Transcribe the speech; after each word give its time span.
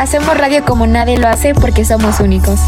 Hacemos 0.00 0.34
radio 0.38 0.64
como 0.64 0.86
nadie 0.86 1.18
lo 1.18 1.28
hace 1.28 1.52
porque 1.52 1.84
somos 1.84 2.20
únicos. 2.20 2.58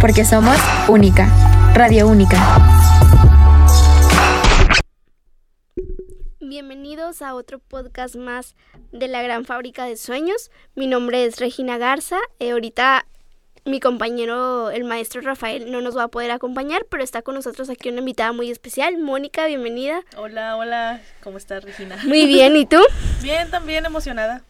Porque 0.00 0.24
somos 0.24 0.56
única. 0.86 1.28
Radio 1.74 2.06
única. 2.06 2.38
Bienvenidos 6.38 7.20
a 7.20 7.34
otro 7.34 7.58
podcast 7.58 8.14
más 8.14 8.54
de 8.92 9.08
la 9.08 9.22
Gran 9.22 9.44
Fábrica 9.44 9.86
de 9.86 9.96
Sueños. 9.96 10.52
Mi 10.76 10.86
nombre 10.86 11.24
es 11.24 11.40
Regina 11.40 11.78
Garza. 11.78 12.18
Eh, 12.38 12.52
ahorita 12.52 13.06
mi 13.64 13.80
compañero, 13.80 14.70
el 14.70 14.84
maestro 14.84 15.20
Rafael, 15.20 15.72
no 15.72 15.80
nos 15.80 15.96
va 15.96 16.04
a 16.04 16.08
poder 16.08 16.30
acompañar, 16.30 16.86
pero 16.88 17.02
está 17.02 17.22
con 17.22 17.34
nosotros 17.34 17.68
aquí 17.70 17.88
una 17.88 17.98
invitada 17.98 18.30
muy 18.30 18.52
especial. 18.52 18.98
Mónica, 18.98 19.46
bienvenida. 19.46 20.02
Hola, 20.16 20.56
hola. 20.56 21.02
¿Cómo 21.24 21.38
estás, 21.38 21.64
Regina? 21.64 21.98
Muy 22.04 22.26
bien, 22.26 22.54
¿y 22.54 22.66
tú? 22.66 22.78
bien, 23.20 23.50
también 23.50 23.84
emocionada 23.84 24.44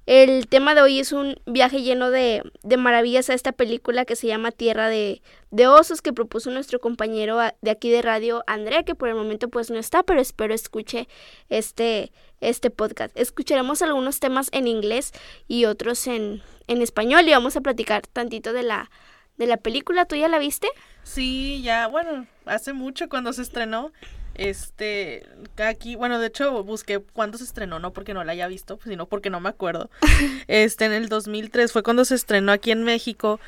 El 0.04 0.48
tema 0.48 0.74
de 0.74 0.82
hoy 0.82 0.98
es 0.98 1.12
un 1.12 1.36
viaje 1.46 1.82
lleno 1.82 2.10
de, 2.10 2.42
maravillas 2.76 3.30
a 3.30 3.34
esta 3.34 3.52
película 3.52 4.04
que 4.04 4.16
se 4.16 4.26
llama 4.26 4.50
Tierra 4.50 4.88
de, 4.88 5.22
de, 5.52 5.68
Osos 5.68 6.02
que 6.02 6.12
propuso 6.12 6.50
nuestro 6.50 6.80
compañero 6.80 7.38
de 7.60 7.70
aquí 7.70 7.88
de 7.88 8.02
radio, 8.02 8.42
Andrea, 8.48 8.82
que 8.82 8.96
por 8.96 9.08
el 9.08 9.14
momento 9.14 9.48
pues 9.48 9.70
no 9.70 9.78
está, 9.78 10.02
pero 10.02 10.20
espero 10.20 10.54
escuche 10.54 11.08
este, 11.48 12.10
este 12.40 12.70
podcast. 12.70 13.16
Escucharemos 13.16 13.80
algunos 13.80 14.18
temas 14.18 14.48
en 14.50 14.66
inglés 14.66 15.12
y 15.46 15.66
otros 15.66 16.08
en, 16.08 16.42
en 16.66 16.82
español 16.82 17.28
y 17.28 17.30
vamos 17.30 17.56
a 17.56 17.60
platicar 17.60 18.04
tantito 18.08 18.52
de 18.52 18.64
la, 18.64 18.90
de 19.36 19.46
la 19.46 19.56
película. 19.56 20.04
¿Tú 20.04 20.16
ya 20.16 20.28
la 20.28 20.38
viste? 20.38 20.68
Sí, 21.04 21.62
ya, 21.62 21.86
bueno, 21.86 22.26
hace 22.44 22.72
mucho 22.72 23.08
cuando 23.08 23.32
se 23.32 23.42
estrenó. 23.42 23.92
Este, 24.34 25.26
aquí, 25.58 25.96
bueno, 25.96 26.18
de 26.18 26.28
hecho 26.28 26.64
busqué 26.64 27.00
cuándo 27.00 27.38
se 27.38 27.44
estrenó, 27.44 27.78
no 27.78 27.92
porque 27.92 28.14
no 28.14 28.24
la 28.24 28.32
haya 28.32 28.46
visto, 28.46 28.78
sino 28.84 29.06
porque 29.06 29.30
no 29.30 29.40
me 29.40 29.48
acuerdo. 29.48 29.90
Este, 30.48 30.86
en 30.86 30.92
el 30.92 31.08
2003 31.08 31.72
fue 31.72 31.82
cuando 31.82 32.04
se 32.04 32.14
estrenó 32.14 32.52
aquí 32.52 32.70
en 32.70 32.84
México 32.84 33.40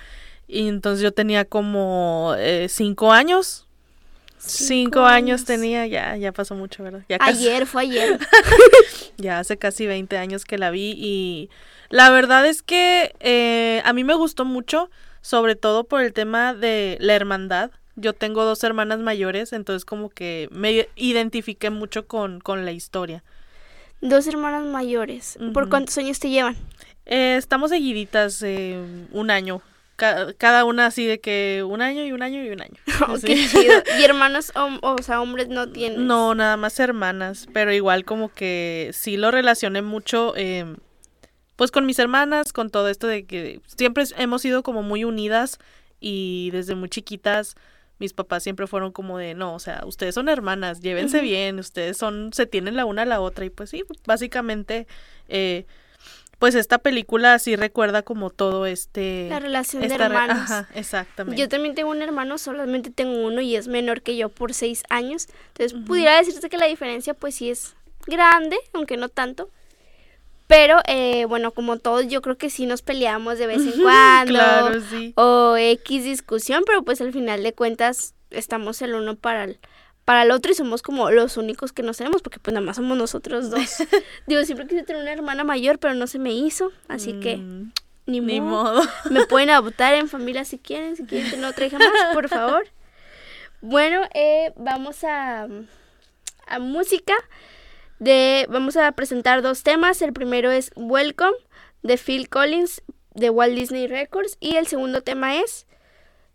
y 0.46 0.68
entonces 0.68 1.02
yo 1.02 1.12
tenía 1.12 1.44
como 1.44 2.34
eh, 2.38 2.66
cinco 2.68 3.12
años. 3.12 3.66
Cinco, 4.38 5.06
años. 5.06 5.46
tenía, 5.46 5.86
ya, 5.86 6.16
ya 6.16 6.30
pasó 6.30 6.54
mucho, 6.54 6.82
¿verdad? 6.82 7.02
Ya 7.08 7.16
Ayer, 7.20 7.64
fue 7.64 7.82
ayer. 7.82 8.18
ya 9.16 9.38
hace 9.38 9.56
casi 9.56 9.86
20 9.86 10.18
años 10.18 10.44
que 10.44 10.58
la 10.58 10.70
vi 10.70 10.92
y 10.96 11.50
la 11.88 12.10
verdad 12.10 12.46
es 12.46 12.62
que 12.62 13.14
eh, 13.20 13.80
a 13.86 13.92
mí 13.94 14.04
me 14.04 14.14
gustó 14.14 14.44
mucho, 14.44 14.90
sobre 15.22 15.56
todo 15.56 15.84
por 15.84 16.02
el 16.02 16.12
tema 16.12 16.52
de 16.52 16.98
la 17.00 17.14
hermandad 17.14 17.70
yo 17.96 18.12
tengo 18.12 18.44
dos 18.44 18.64
hermanas 18.64 18.98
mayores, 18.98 19.52
entonces 19.52 19.84
como 19.84 20.10
que 20.10 20.48
me 20.50 20.88
identifiqué 20.96 21.70
mucho 21.70 22.06
con, 22.06 22.40
con 22.40 22.64
la 22.64 22.72
historia. 22.72 23.22
Dos 24.00 24.26
hermanas 24.26 24.64
mayores. 24.64 25.38
¿Por 25.52 25.68
cuántos 25.68 25.96
años 25.98 26.18
te 26.18 26.28
llevan? 26.28 26.56
Eh, 27.06 27.36
estamos 27.38 27.70
seguiditas 27.70 28.42
eh, 28.42 28.78
un 29.12 29.30
año. 29.30 29.62
cada 29.96 30.64
una 30.64 30.86
así 30.86 31.06
de 31.06 31.20
que 31.20 31.64
un 31.66 31.80
año 31.80 32.04
y 32.04 32.12
un 32.12 32.22
año 32.22 32.42
y 32.44 32.50
un 32.50 32.60
año. 32.60 32.74
¿Y 33.98 34.02
hermanos, 34.02 34.52
o, 34.54 35.02
sea, 35.02 35.20
hombres 35.20 35.48
no 35.48 35.68
tienen? 35.70 36.06
No, 36.06 36.34
nada 36.34 36.56
más 36.56 36.78
hermanas, 36.80 37.46
pero 37.52 37.72
igual 37.72 38.04
como 38.04 38.28
que 38.30 38.90
sí 38.92 39.16
lo 39.16 39.30
relacioné 39.30 39.82
mucho, 39.82 40.36
em, 40.36 40.76
pues 41.56 41.70
con 41.70 41.86
mis 41.86 41.98
hermanas, 41.98 42.52
con 42.52 42.70
todo 42.70 42.88
esto 42.88 43.06
de 43.06 43.24
que 43.24 43.60
siempre 43.66 44.04
hemos 44.18 44.42
sido 44.42 44.62
como 44.62 44.82
muy 44.82 45.04
unidas 45.04 45.58
y 46.00 46.50
desde 46.50 46.74
muy 46.74 46.88
chiquitas 46.88 47.54
mis 47.98 48.12
papás 48.12 48.42
siempre 48.42 48.66
fueron 48.66 48.92
como 48.92 49.18
de, 49.18 49.34
no, 49.34 49.54
o 49.54 49.58
sea, 49.58 49.82
ustedes 49.86 50.14
son 50.14 50.28
hermanas, 50.28 50.80
llévense 50.80 51.20
bien, 51.20 51.58
ustedes 51.58 51.96
son, 51.96 52.32
se 52.32 52.46
tienen 52.46 52.76
la 52.76 52.84
una 52.84 53.02
a 53.02 53.06
la 53.06 53.20
otra 53.20 53.44
y 53.44 53.50
pues 53.50 53.70
sí, 53.70 53.84
básicamente, 54.06 54.86
eh, 55.28 55.66
pues 56.38 56.54
esta 56.54 56.78
película 56.78 57.38
sí 57.38 57.56
recuerda 57.56 58.02
como 58.02 58.30
todo 58.30 58.66
este... 58.66 59.28
La 59.30 59.40
relación 59.40 59.86
de 59.86 59.94
hermanos. 59.94 60.38
Ajá, 60.38 60.68
exactamente. 60.74 61.40
Yo 61.40 61.48
también 61.48 61.74
tengo 61.74 61.90
un 61.90 62.02
hermano, 62.02 62.38
solamente 62.38 62.90
tengo 62.90 63.24
uno 63.24 63.40
y 63.40 63.56
es 63.56 63.68
menor 63.68 64.02
que 64.02 64.16
yo 64.16 64.28
por 64.28 64.52
seis 64.52 64.82
años, 64.90 65.28
entonces 65.48 65.78
pudiera 65.86 66.16
decirte 66.16 66.48
que 66.50 66.58
la 66.58 66.66
diferencia 66.66 67.14
pues 67.14 67.36
sí 67.36 67.50
es 67.50 67.76
grande, 68.06 68.56
aunque 68.72 68.96
no 68.96 69.08
tanto. 69.08 69.50
Pero 70.54 70.78
eh, 70.86 71.24
bueno, 71.24 71.50
como 71.50 71.78
todos, 71.78 72.06
yo 72.06 72.22
creo 72.22 72.38
que 72.38 72.48
sí 72.48 72.66
nos 72.66 72.80
peleamos 72.80 73.40
de 73.40 73.48
vez 73.48 73.60
en 73.60 73.72
cuando. 73.82 74.34
claro, 74.34 74.80
sí. 74.88 75.12
O 75.16 75.56
X 75.56 76.04
discusión, 76.04 76.62
pero 76.64 76.84
pues 76.84 77.00
al 77.00 77.12
final 77.12 77.42
de 77.42 77.52
cuentas 77.52 78.14
estamos 78.30 78.80
el 78.80 78.94
uno 78.94 79.16
para 79.16 79.42
el, 79.42 79.58
para 80.04 80.22
el 80.22 80.30
otro 80.30 80.52
y 80.52 80.54
somos 80.54 80.80
como 80.80 81.10
los 81.10 81.36
únicos 81.38 81.72
que 81.72 81.82
nos 81.82 81.96
tenemos, 81.96 82.22
porque 82.22 82.38
pues 82.38 82.54
nada 82.54 82.64
más 82.64 82.76
somos 82.76 82.96
nosotros 82.96 83.50
dos. 83.50 83.78
Digo, 84.28 84.44
siempre 84.44 84.68
quise 84.68 84.84
tener 84.84 85.02
una 85.02 85.12
hermana 85.12 85.42
mayor, 85.42 85.80
pero 85.80 85.94
no 85.94 86.06
se 86.06 86.20
me 86.20 86.32
hizo, 86.32 86.70
así 86.86 87.14
que 87.14 87.38
mm, 87.38 87.72
ni, 88.06 88.20
modo. 88.40 88.80
Me 89.10 89.26
pueden 89.26 89.50
adoptar 89.50 89.94
en 89.94 90.08
familia 90.08 90.44
si 90.44 90.58
quieren, 90.58 90.94
si 90.94 91.04
quieren 91.04 91.32
tener 91.32 91.46
otra 91.46 91.66
hija 91.66 91.78
más, 91.80 92.14
por 92.14 92.28
favor. 92.28 92.68
Bueno, 93.60 94.02
eh, 94.14 94.52
vamos 94.54 95.02
a, 95.02 95.48
a 96.46 96.58
música 96.60 97.14
vamos 98.48 98.76
a 98.76 98.90
presentar 98.92 99.42
dos 99.42 99.62
temas. 99.62 100.02
El 100.02 100.12
primero 100.12 100.50
es 100.50 100.72
Welcome 100.76 101.36
de 101.82 101.98
Phil 101.98 102.28
Collins 102.28 102.82
de 103.14 103.30
Walt 103.30 103.54
Disney 103.54 103.86
Records 103.86 104.36
y 104.40 104.56
el 104.56 104.66
segundo 104.66 105.02
tema 105.02 105.36
es 105.36 105.66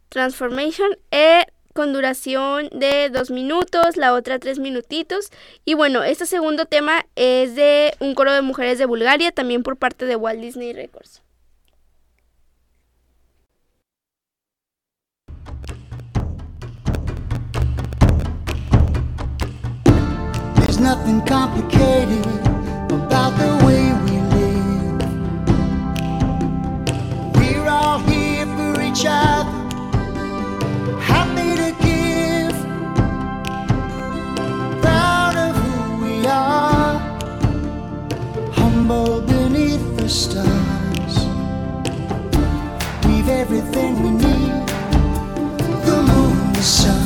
Transformation 0.10 0.90
eh, 1.12 1.46
con 1.74 1.94
duración 1.94 2.70
de 2.72 3.10
dos 3.10 3.32
minutos, 3.32 3.98
la 3.98 4.14
otra 4.14 4.40
tres 4.40 4.60
minutitos. 4.60 5.30
Y 5.66 5.74
bueno, 5.76 6.04
este 6.04 6.26
segundo 6.26 6.66
tema 6.66 7.06
es 7.16 7.56
de 7.56 7.94
un 8.00 8.16
coro 8.16 8.34
de 8.34 8.42
mujeres 8.42 8.78
de 8.80 8.86
Bulgaria, 8.86 9.32
también 9.32 9.64
por 9.64 9.78
parte 9.78 10.06
de 10.06 10.16
Walt 10.16 10.42
Disney 10.42 10.74
Records. 10.74 11.22
Nothing 20.80 21.22
complicated 21.26 22.26
about 22.90 23.38
the 23.38 23.66
way 23.66 23.92
we 24.06 24.18
live. 24.36 25.02
We're 27.36 27.68
all 27.68 28.00
here 28.00 28.46
for 28.46 28.82
each 28.82 29.06
other, 29.08 29.52
happy 31.02 31.56
to 31.58 31.72
give, 31.84 32.56
proud 34.82 35.36
of 35.36 35.56
who 35.56 36.06
we 36.06 36.26
are, 36.28 36.98
humble 38.54 39.22
beneath 39.22 39.98
the 39.98 40.08
stars. 40.08 41.16
We've 43.06 43.30
everything 43.30 44.02
we 44.02 44.12
need 44.12 44.68
the 45.86 46.02
moon, 46.08 46.54
the 46.54 46.62
sun. 46.62 46.99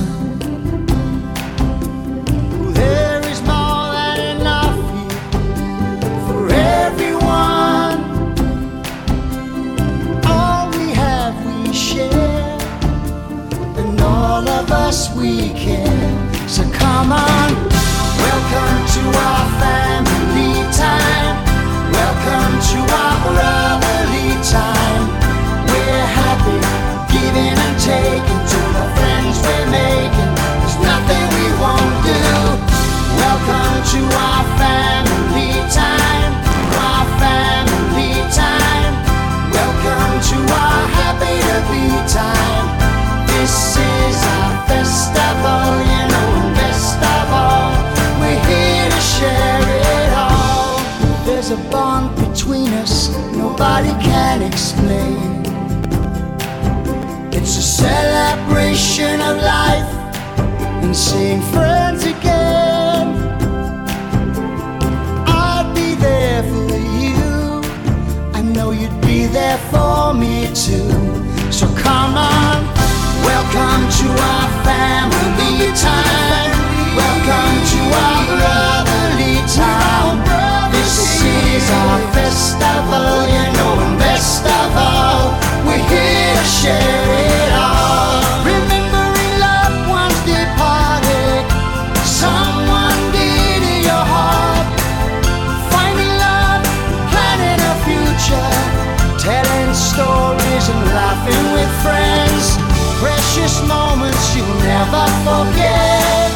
Never 104.93 105.11
forget. 105.25 106.31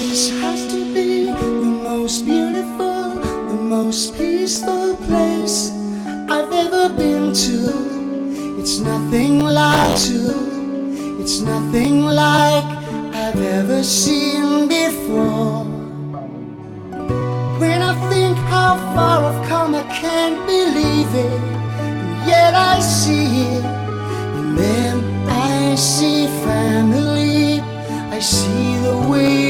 This 0.00 0.30
has 0.42 0.66
to 0.72 0.78
be 0.94 1.26
the 1.26 1.50
most 1.90 2.24
beautiful, 2.24 3.14
the 3.52 3.60
most 3.74 4.16
peaceful 4.16 4.96
place 5.06 5.70
I've 6.28 6.52
ever 6.52 6.88
been 6.88 7.32
to. 7.46 7.58
It's 8.60 8.78
nothing 8.80 9.40
like 9.40 9.96
to, 10.08 10.20
it's 11.20 11.40
nothing 11.40 12.04
like 12.04 12.68
I've 13.22 13.42
ever 13.58 13.82
seen 13.82 14.68
before. 14.68 15.64
When 17.60 17.80
I 17.82 17.94
think 18.10 18.36
how 18.54 18.74
far 18.94 19.18
I've 19.30 19.48
come, 19.48 19.74
I 19.74 19.84
can't 20.02 20.38
believe 20.46 21.12
it. 21.28 21.40
Yet 22.26 22.54
I 22.54 22.80
see 22.80 23.42
it. 23.56 23.64
And 24.38 24.58
then 24.58 24.94
I 25.28 25.74
see 25.76 26.26
family. 26.44 27.13
See 28.24 28.78
the 28.78 28.96
way 29.10 29.43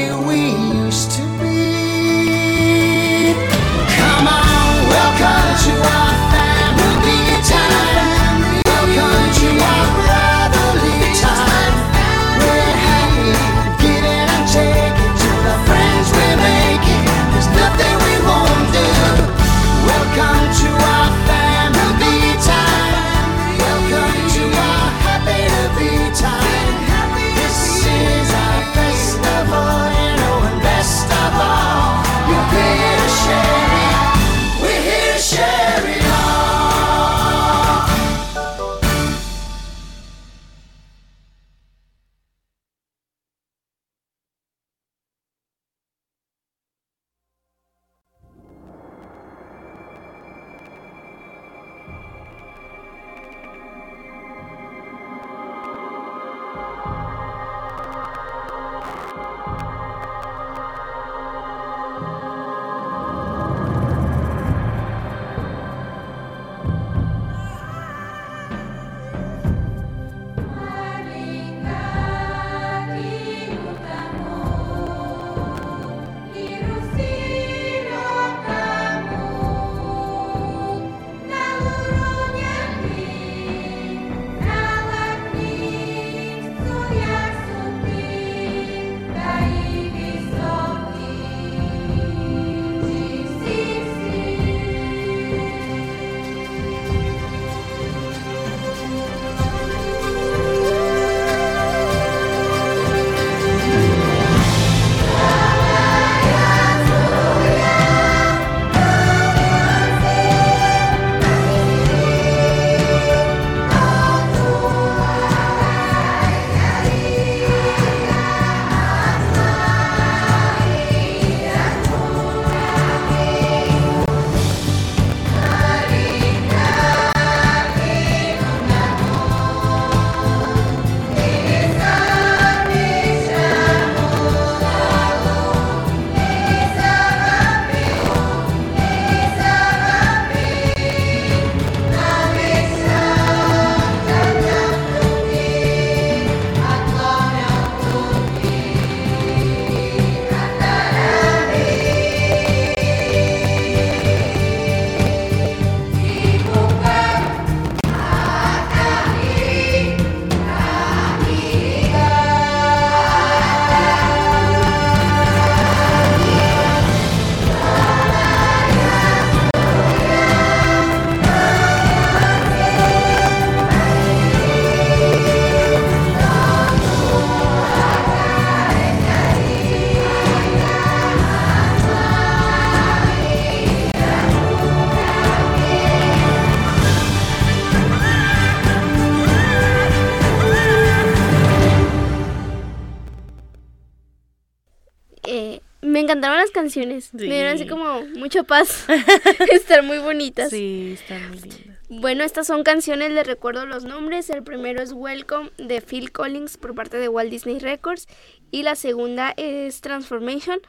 canciones. 196.65 197.05
Sí. 197.05 197.27
Me 197.27 197.35
dieron 197.35 197.53
así 197.53 197.67
como 197.67 198.01
mucha 198.15 198.43
paz. 198.43 198.85
Están 199.51 199.85
muy 199.85 199.99
bonitas. 199.99 200.49
Sí, 200.49 200.97
están 200.99 201.29
muy 201.29 201.39
lindas. 201.39 201.77
Bueno, 201.89 202.23
estas 202.23 202.47
son 202.47 202.63
canciones, 202.63 203.11
les 203.11 203.27
recuerdo 203.27 203.67
los 203.67 203.83
nombres. 203.83 204.29
El 204.31 204.43
primero 204.43 204.81
es 204.81 204.91
Welcome 204.91 205.51
de 205.57 205.81
Phil 205.81 206.11
Collins 206.11 206.57
por 206.57 206.73
parte 206.73 206.97
de 206.97 207.07
Walt 207.07 207.29
Disney 207.29 207.59
Records. 207.59 208.07
Y 208.49 208.63
la 208.63 208.75
segunda 208.75 209.33
es 209.37 209.81
Transformation 209.81 210.59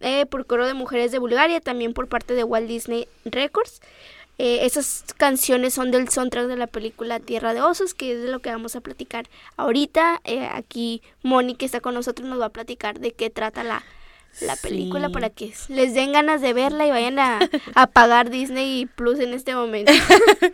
eh, 0.00 0.26
por 0.26 0.46
coro 0.46 0.66
de 0.66 0.74
mujeres 0.74 1.12
de 1.12 1.18
Bulgaria, 1.20 1.60
también 1.60 1.94
por 1.94 2.08
parte 2.08 2.34
de 2.34 2.42
Walt 2.42 2.66
Disney 2.66 3.06
Records. 3.24 3.80
Eh, 4.38 4.66
esas 4.66 5.04
canciones 5.16 5.74
son 5.74 5.92
del 5.92 6.08
soundtrack 6.08 6.48
de 6.48 6.56
la 6.56 6.66
película 6.66 7.20
Tierra 7.20 7.54
de 7.54 7.62
Osos, 7.62 7.94
que 7.94 8.12
es 8.12 8.22
de 8.22 8.28
lo 8.32 8.40
que 8.40 8.50
vamos 8.50 8.74
a 8.74 8.80
platicar 8.80 9.28
ahorita. 9.56 10.20
Eh, 10.24 10.48
aquí 10.50 11.02
Moni, 11.22 11.54
que 11.54 11.66
está 11.66 11.80
con 11.80 11.94
nosotros, 11.94 12.28
nos 12.28 12.40
va 12.40 12.46
a 12.46 12.52
platicar 12.52 12.98
de 12.98 13.12
qué 13.12 13.30
trata 13.30 13.62
la, 13.62 13.84
la 14.40 14.56
película 14.56 15.08
Sí. 15.08 15.12
para 15.12 15.30
que 15.30 15.52
les 15.68 15.94
den 15.94 16.12
ganas 16.12 16.40
de 16.40 16.52
verla 16.52 16.86
y 16.86 16.90
vayan 16.90 17.18
a, 17.18 17.38
a 17.74 17.86
pagar 17.86 18.30
Disney 18.30 18.86
Plus 18.86 19.18
en 19.20 19.34
este 19.34 19.54
momento. 19.54 19.92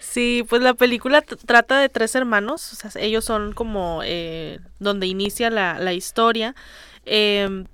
Sí, 0.00 0.44
pues 0.48 0.60
la 0.60 0.74
película 0.74 1.22
trata 1.22 1.78
de 1.78 1.88
tres 1.88 2.16
hermanos, 2.16 2.72
o 2.72 2.76
sea, 2.90 2.90
ellos 3.00 3.24
son 3.24 3.52
como 3.52 4.00
eh, 4.04 4.58
donde 4.80 5.06
inicia 5.06 5.50
la, 5.50 5.78
la 5.78 5.92
historia. 5.92 6.56
Em, 7.04 7.66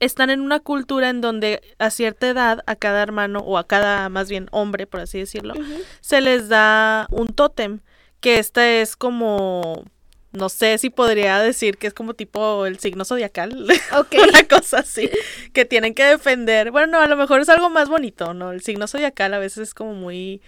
están 0.00 0.30
en 0.30 0.40
una 0.40 0.58
cultura 0.58 1.08
en 1.08 1.20
donde 1.20 1.62
a 1.78 1.90
cierta 1.90 2.26
edad 2.28 2.64
a 2.66 2.74
cada 2.74 3.00
hermano 3.00 3.38
o 3.40 3.58
a 3.58 3.66
cada 3.68 4.08
más 4.08 4.28
bien 4.28 4.48
hombre, 4.50 4.88
por 4.88 4.98
así 4.98 5.18
decirlo, 5.20 5.54
se 6.00 6.20
les 6.20 6.48
da 6.48 7.06
un 7.12 7.28
tótem, 7.28 7.78
que 8.20 8.40
esta 8.40 8.68
es 8.68 8.96
como, 8.96 9.84
no 10.32 10.48
sé 10.48 10.78
si 10.78 10.90
podría 10.90 11.38
decir 11.40 11.76
que 11.76 11.86
es 11.86 11.94
como 11.94 12.14
tipo 12.14 12.64
el 12.66 12.78
signo 12.78 13.04
zodiacal, 13.04 13.66
Ok. 13.98 14.14
una 14.28 14.44
cosa 14.48 14.78
así, 14.78 15.10
que 15.52 15.64
tienen 15.64 15.94
que 15.94 16.04
defender. 16.04 16.70
Bueno, 16.70 16.86
no, 16.92 17.00
a 17.00 17.06
lo 17.06 17.16
mejor 17.16 17.40
es 17.40 17.48
algo 17.48 17.68
más 17.70 17.88
bonito, 17.88 18.32
¿no? 18.34 18.52
El 18.52 18.62
signo 18.62 18.86
zodiacal 18.86 19.34
a 19.34 19.38
veces 19.38 19.68
es 19.68 19.74
como 19.74 19.94
muy 19.94 20.40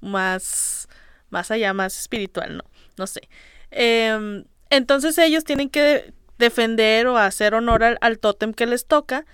más, 0.00 0.88
más 1.30 1.50
allá, 1.50 1.72
más 1.72 1.98
espiritual, 1.98 2.58
¿no? 2.58 2.64
No 2.96 3.06
sé. 3.06 3.28
Em, 3.70 4.44
entonces 4.70 5.16
ellos 5.18 5.44
tienen 5.44 5.68
que 5.70 5.80
de- 5.82 6.14
defender 6.38 7.06
o 7.06 7.16
hacer 7.16 7.54
honor 7.54 7.84
al, 7.84 7.98
al 8.00 8.18
tótem 8.18 8.52
que 8.52 8.66
les 8.66 8.86
toca, 8.86 9.24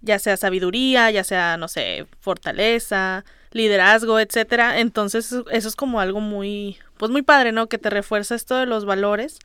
ya 0.00 0.18
sea 0.18 0.36
sabiduría, 0.36 1.10
ya 1.10 1.24
sea, 1.24 1.56
no 1.56 1.68
sé, 1.68 2.06
fortaleza, 2.20 3.24
liderazgo, 3.52 4.18
etcétera. 4.18 4.80
Entonces 4.80 5.32
eso 5.50 5.68
es 5.68 5.76
como 5.76 6.00
algo 6.00 6.20
muy, 6.20 6.78
pues 7.02 7.10
muy 7.10 7.22
padre, 7.22 7.50
¿no? 7.50 7.68
Que 7.68 7.78
te 7.78 7.90
refuerza 7.90 8.36
esto 8.36 8.54
de 8.54 8.64
los 8.64 8.84
valores. 8.84 9.40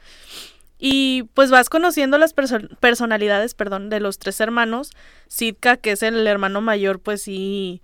Y 0.78 1.24
pues 1.34 1.50
vas 1.50 1.70
conociendo 1.70 2.20
las 2.20 2.36
perso- 2.36 2.70
personalidades, 2.78 3.56
perdón, 3.56 3.90
de 3.90 4.00
los 4.00 4.20
tres 4.20 4.40
hermanos. 4.42 4.92
Sitka, 5.28 5.76
que 5.78 5.94
es 5.94 6.04
el 6.04 6.28
hermano 6.28 6.62
mayor, 6.62 7.00
pues 7.00 7.24
sí 7.24 7.82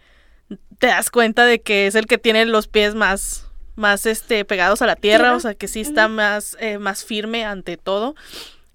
te 0.78 0.86
das 0.86 1.10
cuenta 1.10 1.46
de 1.48 1.60
que 1.64 1.88
es 1.88 1.96
el 1.96 2.06
que 2.06 2.20
tiene 2.20 2.46
los 2.46 2.68
pies 2.68 2.94
más, 2.94 3.48
más 3.76 4.06
este, 4.06 4.46
pegados 4.46 4.84
a 4.84 4.86
la 4.86 4.96
tierra, 4.96 5.24
Tierra. 5.24 5.36
o 5.38 5.40
sea 5.40 5.56
que 5.56 5.68
sí 5.68 5.82
está 5.82 6.08
más, 6.08 6.56
eh, 6.60 6.78
más 6.78 7.04
firme 7.04 7.44
ante 7.46 7.76
todo. 7.76 8.14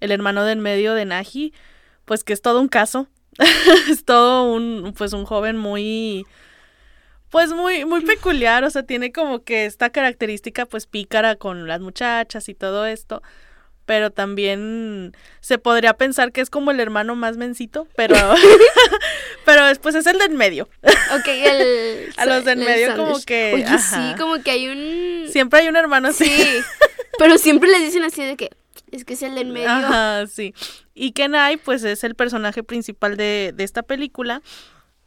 El 0.01 0.11
hermano 0.11 0.43
del 0.43 0.59
medio 0.59 0.95
de 0.95 1.05
Naji, 1.05 1.53
pues 2.03 2.25
que 2.25 2.33
es 2.33 2.41
todo 2.41 2.59
un 2.59 2.67
caso. 2.67 3.07
es 3.89 4.03
todo 4.03 4.51
un, 4.51 4.93
pues 4.97 5.13
un 5.13 5.23
joven 5.23 5.55
muy, 5.55 6.25
pues 7.29 7.51
muy, 7.51 7.85
muy 7.85 8.01
peculiar, 8.01 8.63
o 8.63 8.69
sea, 8.69 8.83
tiene 8.83 9.11
como 9.11 9.43
que 9.43 9.65
esta 9.65 9.89
característica 9.91 10.65
pues 10.65 10.87
pícara 10.87 11.35
con 11.35 11.67
las 11.67 11.79
muchachas 11.79 12.49
y 12.49 12.55
todo 12.55 12.85
esto. 12.85 13.21
Pero 13.85 14.11
también 14.11 15.15
se 15.39 15.57
podría 15.57 15.95
pensar 15.95 16.31
que 16.31 16.41
es 16.41 16.51
como 16.51 16.69
el 16.69 16.79
hermano 16.79 17.15
más 17.15 17.37
mencito, 17.37 17.87
pero, 17.95 18.15
pero 19.45 19.65
después 19.65 19.95
es 19.95 20.05
el 20.05 20.19
del 20.19 20.31
medio. 20.31 20.69
Ok, 20.83 21.27
el... 21.27 22.13
A 22.17 22.25
los 22.25 22.45
del 22.45 22.59
el 22.59 22.65
medio 22.65 22.95
como 22.95 23.19
que, 23.21 23.53
Oye, 23.55 23.65
ajá. 23.65 23.79
sí, 23.79 24.17
como 24.19 24.41
que 24.43 24.51
hay 24.51 24.67
un... 24.69 25.25
Siempre 25.31 25.61
hay 25.61 25.69
un 25.69 25.75
hermano 25.75 26.09
así. 26.09 26.25
Sí, 26.25 26.59
pero 27.17 27.37
siempre 27.37 27.69
les 27.69 27.81
dicen 27.81 28.03
así 28.03 28.23
de 28.23 28.37
que 28.37 28.51
es 28.91 29.05
que 29.05 29.13
es 29.13 29.21
el 29.21 29.35
del 29.35 29.47
medio. 29.47 29.69
Ajá, 29.69 30.25
sí. 30.27 30.53
Y 30.95 31.11
Kenai, 31.11 31.57
pues 31.57 31.83
es 31.83 32.03
el 32.03 32.15
personaje 32.15 32.63
principal 32.63 33.17
de, 33.17 33.53
de 33.55 33.63
esta 33.63 33.83
película. 33.83 34.41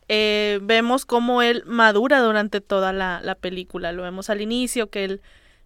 Eh, 0.08 0.58
vemos 0.62 1.06
cómo 1.06 1.42
él 1.42 1.62
madura 1.66 2.20
durante 2.20 2.60
toda 2.60 2.92
la, 2.92 3.20
la 3.22 3.34
película. 3.34 3.92
Lo 3.92 4.02
vemos 4.02 4.30
al 4.30 4.40
inicio, 4.40 4.90
que 4.90 5.04
él 5.04 5.20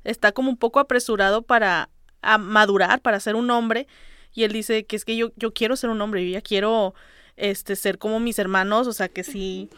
está 0.04 0.32
como 0.32 0.50
un 0.50 0.56
poco 0.56 0.80
apresurado 0.80 1.42
para 1.42 1.88
a 2.22 2.38
madurar, 2.38 3.00
para 3.00 3.20
ser 3.20 3.36
un 3.36 3.50
hombre. 3.50 3.86
Y 4.34 4.44
él 4.44 4.52
dice 4.52 4.84
que 4.84 4.96
es 4.96 5.04
que 5.04 5.16
yo, 5.16 5.32
yo 5.36 5.52
quiero 5.54 5.76
ser 5.76 5.90
un 5.90 6.00
hombre, 6.00 6.24
yo 6.26 6.32
ya 6.32 6.42
quiero 6.42 6.94
este, 7.36 7.76
ser 7.76 7.98
como 7.98 8.20
mis 8.20 8.38
hermanos, 8.38 8.86
o 8.86 8.92
sea 8.92 9.08
que 9.08 9.24
sí, 9.24 9.70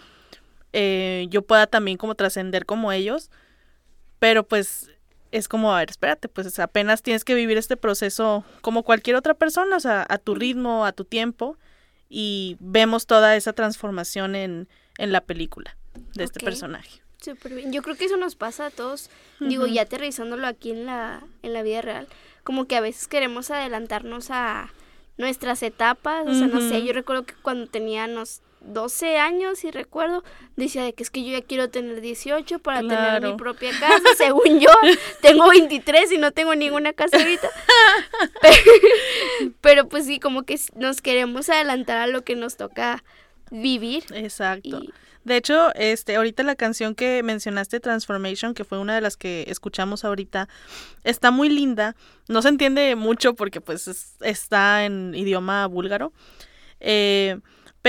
eh, 0.72 1.26
yo 1.30 1.42
pueda 1.42 1.66
también 1.66 1.96
como 1.96 2.14
trascender 2.14 2.66
como 2.66 2.90
ellos. 2.92 3.30
Pero 4.18 4.42
pues 4.42 4.90
es 5.30 5.48
como, 5.48 5.72
a 5.72 5.78
ver, 5.78 5.90
espérate, 5.90 6.28
pues 6.28 6.58
apenas 6.58 7.02
tienes 7.02 7.24
que 7.24 7.34
vivir 7.34 7.58
este 7.58 7.76
proceso 7.76 8.44
como 8.62 8.82
cualquier 8.82 9.16
otra 9.16 9.34
persona, 9.34 9.76
o 9.76 9.80
sea, 9.80 10.06
a 10.08 10.18
tu 10.18 10.34
ritmo, 10.34 10.84
a 10.84 10.92
tu 10.92 11.04
tiempo, 11.04 11.56
y 12.08 12.56
vemos 12.60 13.06
toda 13.06 13.36
esa 13.36 13.52
transformación 13.52 14.34
en, 14.34 14.68
en 14.96 15.12
la 15.12 15.20
película 15.20 15.76
de 16.14 16.24
este 16.24 16.40
personaje. 16.40 17.02
Súper 17.20 17.54
bien. 17.54 17.72
Yo 17.72 17.82
creo 17.82 17.96
que 17.96 18.04
eso 18.04 18.16
nos 18.16 18.36
pasa 18.36 18.66
a 18.66 18.70
todos. 18.70 19.10
Digo, 19.40 19.66
ya 19.66 19.82
aterrizándolo 19.82 20.46
aquí 20.46 20.70
en 20.70 20.86
la, 20.86 21.22
en 21.42 21.52
la 21.52 21.62
vida 21.62 21.82
real. 21.82 22.08
Como 22.44 22.66
que 22.66 22.76
a 22.76 22.80
veces 22.80 23.08
queremos 23.08 23.50
adelantarnos 23.50 24.30
a 24.30 24.72
nuestras 25.16 25.62
etapas. 25.62 26.26
O 26.26 26.34
sea, 26.34 26.46
no 26.46 26.60
sé, 26.60 26.84
yo 26.84 26.92
recuerdo 26.92 27.24
que 27.24 27.34
cuando 27.34 27.66
tenía 27.66 28.04
unos 28.04 28.40
12 28.60 29.18
años, 29.18 29.64
y 29.64 29.70
recuerdo, 29.70 30.24
decía 30.56 30.82
de 30.84 30.92
que 30.92 31.02
es 31.02 31.10
que 31.10 31.24
yo 31.24 31.32
ya 31.32 31.42
quiero 31.42 31.70
tener 31.70 32.00
18 32.00 32.58
para 32.58 32.80
tener 32.80 33.22
mi 33.22 33.34
propia 33.34 33.70
casa. 33.78 34.02
Según 34.16 34.60
yo, 34.60 34.70
tengo 35.22 35.48
23 35.48 36.12
y 36.12 36.18
no 36.18 36.32
tengo 36.32 36.54
ninguna 36.54 36.92
casa 36.92 37.16
ahorita. 37.18 37.48
Pero 39.60 39.88
pues 39.88 40.06
sí, 40.06 40.18
como 40.20 40.42
que 40.44 40.58
nos 40.74 41.00
queremos 41.00 41.48
adelantar 41.48 41.98
a 41.98 42.06
lo 42.06 42.22
que 42.22 42.36
nos 42.36 42.56
toca 42.56 43.02
vivir. 43.50 44.04
Exacto. 44.12 44.80
Y 44.82 44.90
De 45.24 45.36
hecho, 45.36 45.74
este, 45.74 46.16
ahorita 46.16 46.42
la 46.42 46.54
canción 46.56 46.94
que 46.94 47.22
mencionaste, 47.22 47.80
Transformation, 47.80 48.54
que 48.54 48.64
fue 48.64 48.78
una 48.78 48.94
de 48.94 49.00
las 49.00 49.16
que 49.16 49.44
escuchamos 49.48 50.04
ahorita, 50.04 50.48
está 51.04 51.30
muy 51.30 51.48
linda. 51.48 51.96
No 52.28 52.40
se 52.42 52.48
entiende 52.48 52.94
mucho 52.96 53.34
porque 53.34 53.60
pues 53.60 53.88
es- 53.88 54.14
está 54.20 54.84
en 54.84 55.14
idioma 55.14 55.66
búlgaro. 55.66 56.12
Eh, 56.80 57.38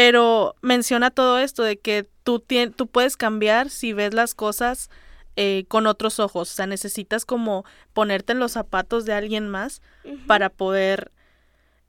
pero 0.01 0.55
menciona 0.61 1.11
todo 1.11 1.39
esto 1.39 1.61
de 1.61 1.77
que 1.77 2.07
tú, 2.23 2.39
tien- 2.39 2.73
tú 2.73 2.87
puedes 2.87 3.17
cambiar 3.17 3.69
si 3.69 3.91
ves 3.91 4.13
las 4.13 4.33
cosas 4.33 4.89
eh, 5.35 5.65
con 5.67 5.87
otros 5.87 6.21
ojos. 6.21 6.49
O 6.49 6.55
sea, 6.55 6.67
necesitas 6.67 7.25
como 7.25 7.65
ponerte 7.91 8.31
en 8.31 8.39
los 8.39 8.53
zapatos 8.53 9.03
de 9.03 9.11
alguien 9.11 9.49
más 9.49 9.81
para 10.25 10.49
poder 10.49 11.11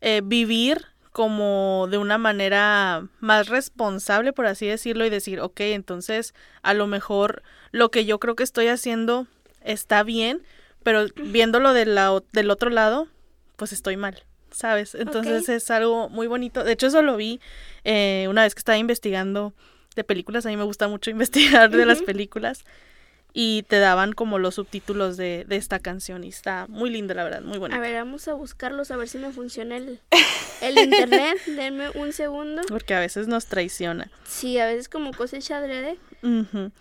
eh, 0.00 0.22
vivir 0.24 0.86
como 1.12 1.86
de 1.88 1.98
una 1.98 2.18
manera 2.18 3.06
más 3.20 3.48
responsable, 3.48 4.32
por 4.32 4.46
así 4.46 4.66
decirlo, 4.66 5.06
y 5.06 5.10
decir, 5.10 5.38
ok, 5.38 5.60
entonces 5.60 6.34
a 6.62 6.74
lo 6.74 6.88
mejor 6.88 7.44
lo 7.70 7.92
que 7.92 8.06
yo 8.06 8.18
creo 8.18 8.34
que 8.34 8.42
estoy 8.42 8.66
haciendo 8.66 9.28
está 9.62 10.02
bien, 10.02 10.42
pero 10.82 11.06
viéndolo 11.14 11.72
de 11.74 11.86
la, 11.86 12.20
del 12.32 12.50
otro 12.50 12.70
lado, 12.70 13.06
pues 13.54 13.72
estoy 13.72 13.96
mal, 13.96 14.24
¿sabes? 14.52 14.94
Entonces 14.94 15.48
es 15.48 15.70
algo 15.70 16.08
muy 16.08 16.26
bonito. 16.26 16.64
De 16.64 16.72
hecho, 16.72 16.86
eso 16.86 17.02
lo 17.02 17.16
vi 17.16 17.40
eh, 17.84 18.26
una 18.28 18.42
vez 18.42 18.54
que 18.54 18.60
estaba 18.60 18.78
investigando 18.78 19.54
de 19.96 20.04
películas. 20.04 20.46
A 20.46 20.48
mí 20.48 20.56
me 20.56 20.64
gusta 20.64 20.88
mucho 20.88 21.10
investigar 21.10 21.70
de 21.70 21.86
las 21.86 22.02
películas. 22.02 22.64
Y 23.32 23.62
te 23.68 23.78
daban 23.78 24.12
como 24.12 24.40
los 24.40 24.56
subtítulos 24.56 25.16
de, 25.16 25.44
de 25.46 25.54
esta 25.54 25.78
canción. 25.78 26.24
Y 26.24 26.28
está 26.28 26.66
muy 26.68 26.90
linda, 26.90 27.14
la 27.14 27.22
verdad, 27.22 27.42
muy 27.42 27.58
bonita. 27.58 27.76
A 27.76 27.80
ver, 27.80 27.94
vamos 27.94 28.26
a 28.26 28.34
buscarlos 28.34 28.90
a 28.90 28.96
ver 28.96 29.08
si 29.08 29.18
me 29.18 29.30
funciona 29.30 29.76
el, 29.76 30.00
el 30.60 30.78
internet. 30.78 31.38
Denme 31.46 31.90
un 31.90 32.12
segundo. 32.12 32.62
Porque 32.68 32.94
a 32.94 33.00
veces 33.00 33.28
nos 33.28 33.46
traiciona. 33.46 34.10
Sí, 34.24 34.58
a 34.58 34.66
veces 34.66 34.88
como 34.88 35.12
cosecha 35.12 35.58
adrede. 35.58 35.96
Ujú. 36.22 36.72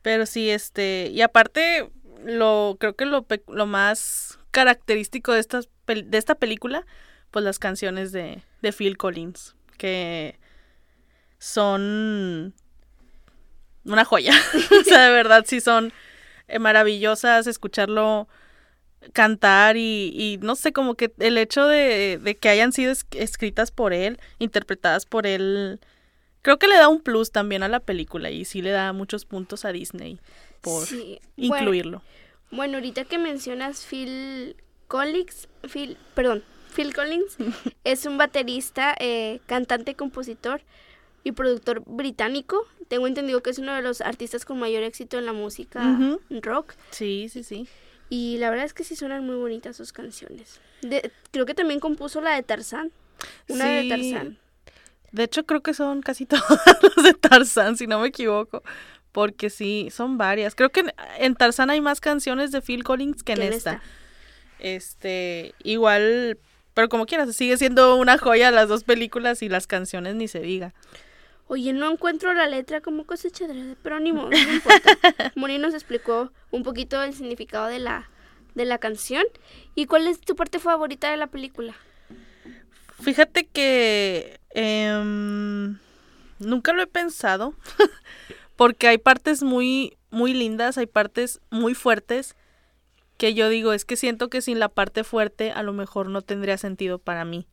Pero 0.00 0.24
sí, 0.24 0.48
este, 0.48 1.10
y 1.12 1.20
aparte, 1.20 1.90
lo, 2.24 2.76
creo 2.80 2.94
que 2.94 3.04
lo, 3.04 3.26
lo 3.48 3.66
más 3.66 4.38
característico 4.50 5.32
de, 5.32 5.40
estas 5.40 5.68
de 5.86 6.18
esta 6.18 6.34
película, 6.34 6.84
pues 7.30 7.44
las 7.44 7.58
canciones 7.58 8.12
de, 8.12 8.42
de 8.62 8.72
Phil 8.72 8.96
Collins, 8.96 9.54
que 9.78 10.38
son 11.38 12.54
una 13.84 14.04
joya. 14.04 14.32
o 14.80 14.84
sea, 14.84 15.06
de 15.06 15.12
verdad 15.12 15.44
sí 15.46 15.60
son 15.60 15.92
eh, 16.48 16.58
maravillosas 16.58 17.46
escucharlo 17.46 18.28
cantar 19.12 19.76
y, 19.76 20.12
y 20.14 20.38
no 20.40 20.54
sé, 20.56 20.72
como 20.72 20.94
que 20.94 21.12
el 21.18 21.36
hecho 21.36 21.66
de, 21.66 22.18
de 22.22 22.36
que 22.36 22.48
hayan 22.48 22.72
sido 22.72 22.90
es- 22.92 23.04
escritas 23.10 23.70
por 23.70 23.92
él, 23.92 24.18
interpretadas 24.38 25.04
por 25.04 25.26
él, 25.26 25.78
creo 26.40 26.58
que 26.58 26.68
le 26.68 26.76
da 26.76 26.88
un 26.88 27.02
plus 27.02 27.30
también 27.30 27.62
a 27.62 27.68
la 27.68 27.80
película 27.80 28.30
y 28.30 28.46
sí 28.46 28.62
le 28.62 28.70
da 28.70 28.94
muchos 28.94 29.26
puntos 29.26 29.66
a 29.66 29.72
Disney 29.72 30.20
por 30.62 30.86
Sí. 30.86 31.20
Bueno, 31.36 31.56
incluirlo. 31.58 32.02
Bueno, 32.50 32.78
ahorita 32.78 33.04
que 33.04 33.18
mencionas 33.18 33.84
Phil 33.84 34.56
Collins, 34.94 35.48
Phil, 35.72 35.96
perdón, 36.14 36.44
Phil 36.72 36.94
Collins 36.94 37.36
es 37.84 38.06
un 38.06 38.16
baterista, 38.16 38.94
eh, 39.00 39.40
cantante, 39.46 39.96
compositor 39.96 40.60
y 41.24 41.32
productor 41.32 41.82
británico. 41.84 42.64
Tengo 42.86 43.08
entendido 43.08 43.42
que 43.42 43.50
es 43.50 43.58
uno 43.58 43.74
de 43.74 43.82
los 43.82 44.00
artistas 44.02 44.44
con 44.44 44.60
mayor 44.60 44.84
éxito 44.84 45.18
en 45.18 45.26
la 45.26 45.32
música 45.32 45.98
rock. 46.42 46.74
Sí, 46.92 47.28
sí, 47.28 47.42
sí. 47.42 47.66
Y 48.08 48.38
la 48.38 48.50
verdad 48.50 48.66
es 48.66 48.72
que 48.72 48.84
sí 48.84 48.94
suenan 48.94 49.26
muy 49.26 49.34
bonitas 49.34 49.76
sus 49.76 49.92
canciones. 49.92 50.60
De- 50.82 51.10
creo 51.32 51.44
que 51.44 51.54
también 51.54 51.80
compuso 51.80 52.20
la 52.20 52.36
de 52.36 52.44
Tarzán. 52.44 52.92
Una 53.48 53.64
de 53.64 53.82
Sí. 53.82 53.88
Tarzán. 53.88 54.38
De 55.10 55.24
hecho, 55.24 55.44
creo 55.44 55.60
que 55.60 55.74
son 55.74 56.02
casi 56.02 56.24
todas 56.26 56.44
las 56.94 57.04
de 57.04 57.14
Tarzán, 57.14 57.76
si 57.76 57.88
no 57.88 57.98
me 57.98 58.08
equivoco. 58.08 58.62
Porque 59.10 59.50
sí, 59.50 59.88
son 59.90 60.18
varias. 60.18 60.54
Creo 60.54 60.70
que 60.70 60.80
en, 60.80 60.92
en 61.18 61.34
Tarzán 61.34 61.70
hay 61.70 61.80
más 61.80 62.00
canciones 62.00 62.52
de 62.52 62.60
Phil 62.60 62.84
Collins 62.84 63.24
que 63.24 63.32
en, 63.32 63.38
Que 63.40 63.46
en 63.48 63.52
esta. 63.54 63.72
esta. 63.74 63.84
Este, 64.64 65.54
igual, 65.62 66.38
pero 66.72 66.88
como 66.88 67.04
quieras, 67.04 67.36
sigue 67.36 67.58
siendo 67.58 67.96
una 67.96 68.16
joya 68.16 68.50
las 68.50 68.66
dos 68.66 68.82
películas 68.82 69.42
y 69.42 69.50
las 69.50 69.66
canciones 69.66 70.14
ni 70.14 70.26
se 70.26 70.40
diga. 70.40 70.72
Oye, 71.48 71.74
no 71.74 71.92
encuentro 71.92 72.32
la 72.32 72.46
letra 72.46 72.80
como 72.80 73.04
cosecha 73.04 73.46
de 73.46 73.76
pero 73.82 74.00
ni 74.00 74.14
modo, 74.14 74.30
no 74.30 74.38
importa. 74.38 74.96
Moni 75.34 75.58
nos 75.58 75.74
explicó 75.74 76.32
un 76.50 76.62
poquito 76.62 77.02
el 77.02 77.12
significado 77.12 77.66
de 77.66 77.78
la, 77.78 78.08
de 78.54 78.64
la 78.64 78.78
canción. 78.78 79.24
¿Y 79.74 79.84
cuál 79.84 80.08
es 80.08 80.18
tu 80.22 80.34
parte 80.34 80.58
favorita 80.58 81.10
de 81.10 81.18
la 81.18 81.26
película? 81.26 81.74
Fíjate 83.02 83.44
que 83.44 84.40
em, 84.54 85.76
nunca 86.38 86.72
lo 86.72 86.80
he 86.80 86.86
pensado, 86.86 87.52
porque 88.56 88.88
hay 88.88 88.96
partes 88.96 89.42
muy, 89.42 89.98
muy 90.08 90.32
lindas, 90.32 90.78
hay 90.78 90.86
partes 90.86 91.42
muy 91.50 91.74
fuertes, 91.74 92.34
que 93.16 93.34
yo 93.34 93.48
digo, 93.48 93.72
es 93.72 93.84
que 93.84 93.96
siento 93.96 94.28
que 94.28 94.40
sin 94.40 94.58
la 94.58 94.68
parte 94.68 95.04
fuerte 95.04 95.52
a 95.52 95.62
lo 95.62 95.72
mejor 95.72 96.08
no 96.08 96.22
tendría 96.22 96.58
sentido 96.58 96.98
para 96.98 97.24
mí. 97.24 97.46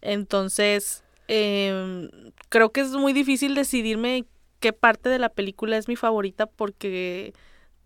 Entonces, 0.00 1.04
em, 1.26 2.10
creo 2.48 2.70
que 2.72 2.80
es 2.80 2.90
muy 2.90 3.12
difícil 3.12 3.54
decidirme 3.54 4.24
qué 4.60 4.72
parte 4.72 5.08
de 5.08 5.18
la 5.18 5.28
película 5.28 5.76
es 5.76 5.88
mi 5.88 5.96
favorita 5.96 6.46
porque 6.46 7.34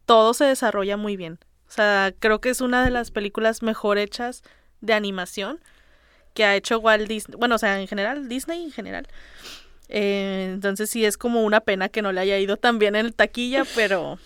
todo 0.06 0.34
se 0.34 0.44
desarrolla 0.44 0.96
muy 0.96 1.16
bien. 1.16 1.38
O 1.68 1.70
sea, 1.70 2.12
creo 2.18 2.40
que 2.40 2.50
es 2.50 2.60
una 2.60 2.84
de 2.84 2.90
las 2.90 3.10
películas 3.10 3.62
mejor 3.62 3.98
hechas 3.98 4.42
de 4.80 4.92
animación 4.92 5.60
que 6.34 6.44
ha 6.44 6.56
hecho 6.56 6.78
Walt 6.78 7.08
Disney. 7.08 7.36
Bueno, 7.38 7.56
o 7.56 7.58
sea, 7.58 7.80
en 7.80 7.88
general, 7.88 8.28
Disney 8.28 8.64
en 8.64 8.72
general. 8.72 9.08
Eh, 9.88 10.50
entonces 10.54 10.90
sí 10.90 11.04
es 11.04 11.18
como 11.18 11.42
una 11.42 11.60
pena 11.60 11.88
que 11.88 12.02
no 12.02 12.12
le 12.12 12.20
haya 12.20 12.38
ido 12.38 12.56
tan 12.56 12.78
bien 12.78 12.96
en 12.96 13.12
taquilla, 13.12 13.64
pero 13.74 14.18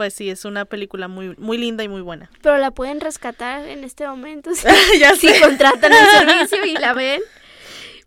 pues 0.00 0.14
sí, 0.14 0.30
es 0.30 0.46
una 0.46 0.64
película 0.64 1.08
muy, 1.08 1.36
muy 1.36 1.58
linda 1.58 1.84
y 1.84 1.88
muy 1.88 2.00
buena. 2.00 2.30
Pero 2.40 2.56
la 2.56 2.70
pueden 2.70 3.02
rescatar 3.02 3.68
en 3.68 3.84
este 3.84 4.08
momento 4.08 4.50
si, 4.54 4.66
ya 4.98 5.14
si 5.14 5.28
sé. 5.28 5.42
contratan 5.42 5.92
el 5.92 6.06
servicio 6.26 6.64
y 6.64 6.72
la 6.72 6.94
ven. 6.94 7.20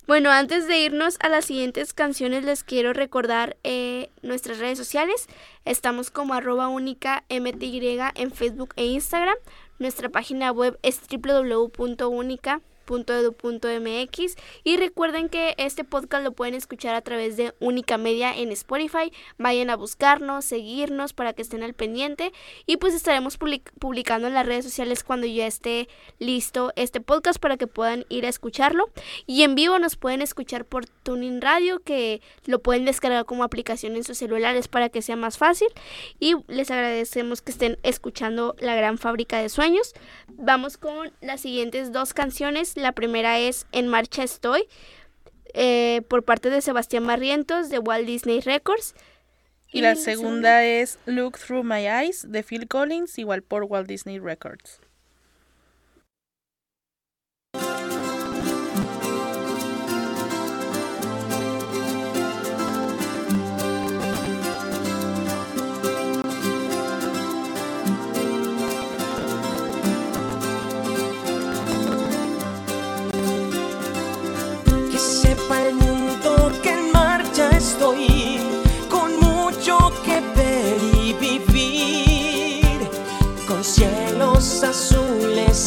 Bueno, 0.08 0.32
antes 0.32 0.66
de 0.66 0.80
irnos 0.80 1.18
a 1.20 1.28
las 1.28 1.44
siguientes 1.44 1.94
canciones, 1.94 2.42
les 2.42 2.64
quiero 2.64 2.94
recordar 2.94 3.56
eh, 3.62 4.10
nuestras 4.22 4.58
redes 4.58 4.76
sociales. 4.76 5.28
Estamos 5.64 6.10
como 6.10 6.34
arroba 6.34 6.66
única 6.66 7.22
MTY 7.30 8.00
en 8.16 8.32
Facebook 8.32 8.74
e 8.74 8.86
Instagram. 8.86 9.36
Nuestra 9.78 10.08
página 10.08 10.50
web 10.50 10.76
es 10.82 10.98
www.unica.edu.mx 12.86 14.36
y 14.64 14.76
recuerden 14.76 15.28
que 15.28 15.54
este 15.58 15.84
podcast 15.84 16.24
lo 16.24 16.32
pueden 16.32 16.54
escuchar 16.54 16.94
a 16.94 17.02
través 17.02 17.36
de 17.36 17.54
Única 17.60 17.98
Media 17.98 18.36
en 18.36 18.52
Spotify. 18.52 19.12
Vayan 19.38 19.70
a 19.70 19.76
buscarnos, 19.76 20.44
seguirnos 20.44 21.12
para 21.12 21.32
que 21.32 21.42
estén 21.42 21.62
al 21.62 21.74
pendiente 21.74 22.32
y 22.66 22.76
pues 22.76 22.94
estaremos 22.94 23.38
public- 23.38 23.72
publicando 23.78 24.28
en 24.28 24.34
las 24.34 24.46
redes 24.46 24.64
sociales 24.64 25.04
cuando 25.04 25.26
ya 25.26 25.46
esté 25.46 25.88
listo 26.18 26.72
este 26.76 27.00
podcast 27.00 27.38
para 27.38 27.56
que 27.56 27.66
puedan 27.66 28.04
ir 28.08 28.26
a 28.26 28.28
escucharlo. 28.28 28.90
Y 29.26 29.42
en 29.42 29.54
vivo 29.54 29.78
nos 29.78 29.96
pueden 29.96 30.22
escuchar 30.22 30.64
por 30.64 30.86
Tuning 30.86 31.40
Radio, 31.40 31.80
que 31.80 32.20
lo 32.46 32.60
pueden 32.60 32.84
descargar 32.84 33.24
como 33.24 33.44
aplicación 33.44 33.96
en 33.96 34.04
sus 34.04 34.18
celulares 34.18 34.68
para 34.68 34.88
que 34.88 35.02
sea 35.02 35.16
más 35.16 35.38
fácil. 35.38 35.68
Y 36.20 36.34
les 36.48 36.70
agradecemos 36.70 37.42
que 37.42 37.52
estén 37.52 37.78
escuchando 37.82 38.54
La 38.58 38.74
Gran 38.74 38.98
Fábrica 38.98 39.38
de 39.38 39.48
Sueños. 39.48 39.92
Vamos 40.28 40.76
con 40.76 41.12
las 41.20 41.40
siguientes 41.40 41.92
dos 41.92 42.14
canciones. 42.14 42.73
La 42.74 42.92
primera 42.92 43.38
es 43.38 43.66
En 43.72 43.88
Marcha 43.88 44.22
Estoy, 44.24 44.68
eh, 45.52 46.02
por 46.08 46.24
parte 46.24 46.50
de 46.50 46.60
Sebastián 46.60 47.06
Barrientos 47.06 47.68
de 47.70 47.78
Walt 47.78 48.06
Disney 48.06 48.40
Records. 48.40 48.94
Y 49.70 49.80
la 49.80 49.96
segunda 49.96 50.64
es 50.64 50.98
Look 51.06 51.38
Through 51.38 51.64
My 51.64 51.86
Eyes 51.86 52.30
de 52.30 52.42
Phil 52.42 52.68
Collins, 52.68 53.18
igual 53.18 53.42
por 53.42 53.64
Walt 53.64 53.88
Disney 53.88 54.18
Records. 54.18 54.80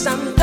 some 0.07 0.36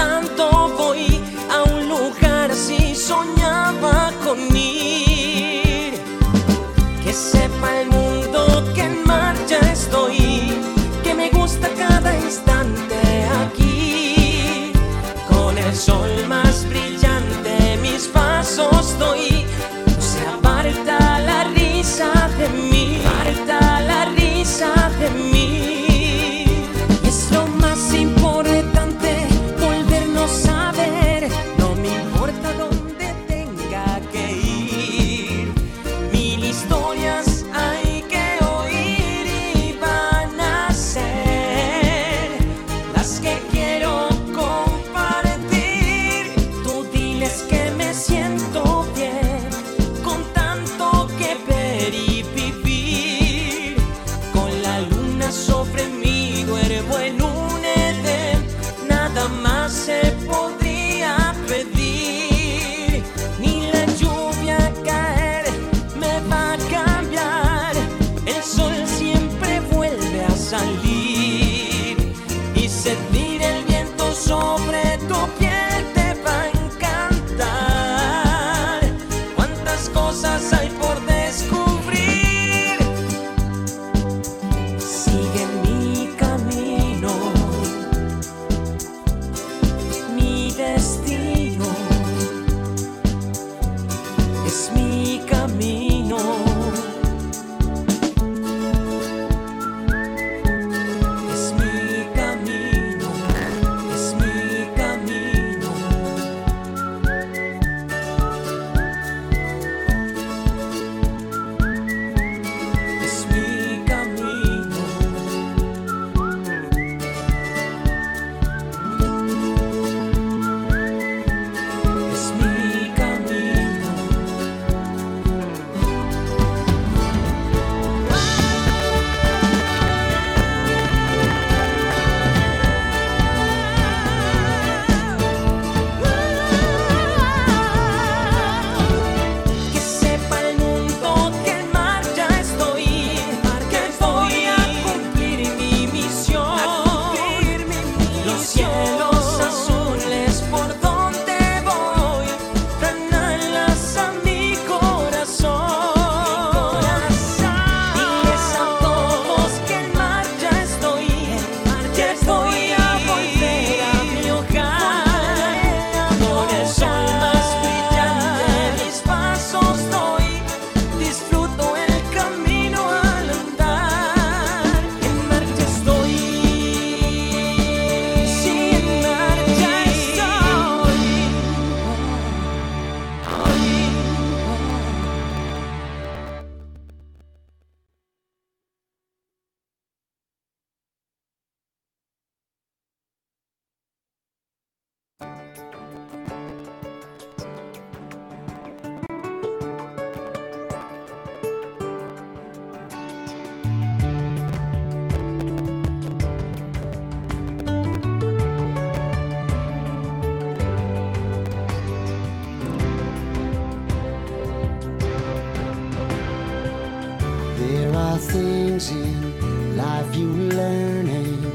are 218.15 218.19
things 218.19 218.91
in 218.91 219.77
life 219.77 220.15
you 220.15 220.29
learn 220.29 221.09
and 221.09 221.47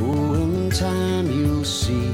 oh, 0.00 0.34
in 0.34 0.70
time 0.70 1.26
you'll 1.28 1.64
see. 1.64 2.08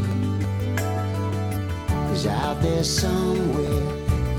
Cause 2.09 2.27
out 2.27 2.63
there 2.63 2.83
somewhere, 2.83 3.83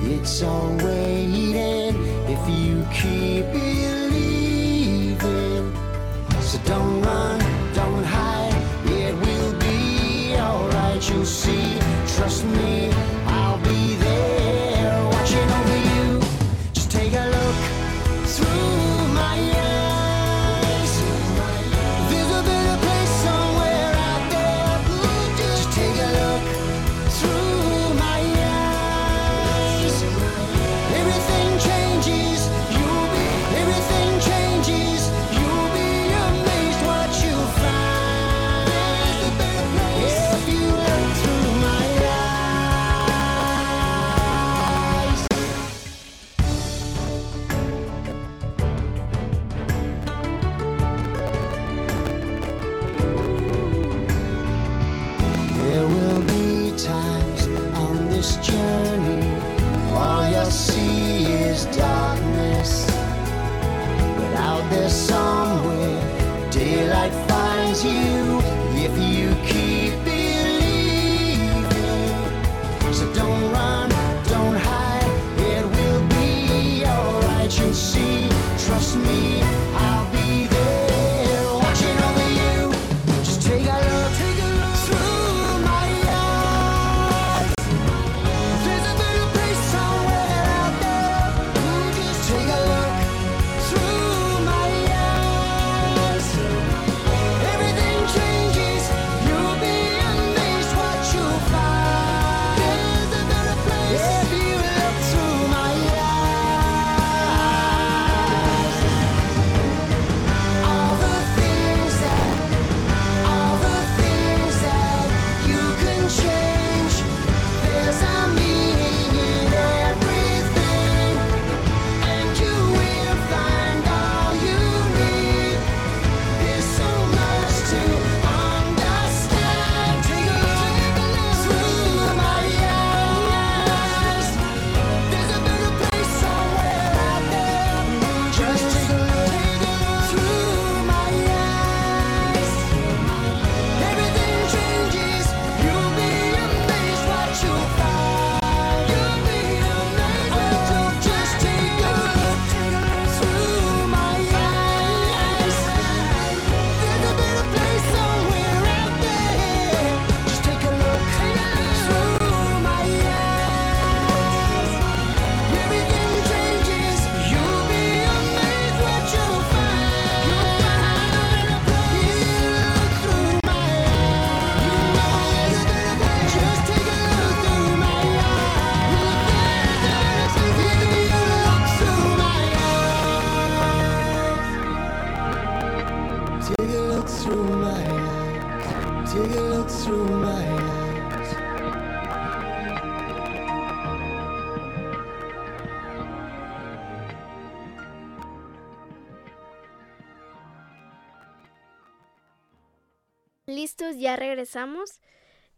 it's 0.02 0.41
all 0.41 0.76
waiting 0.78 1.95
if 2.34 2.41
you 2.50 2.84
keep 2.91 3.45
believing. 3.54 5.21
So 6.41 6.58
don't 6.65 7.02
run, 7.04 7.39
don't 7.76 8.04
hide, 8.04 8.56
it 8.86 9.13
will 9.13 9.54
be 9.60 10.36
alright, 10.38 11.08
you'll 11.08 11.26
see. 11.26 11.78
Trust 12.15 12.45
me. 12.45 12.90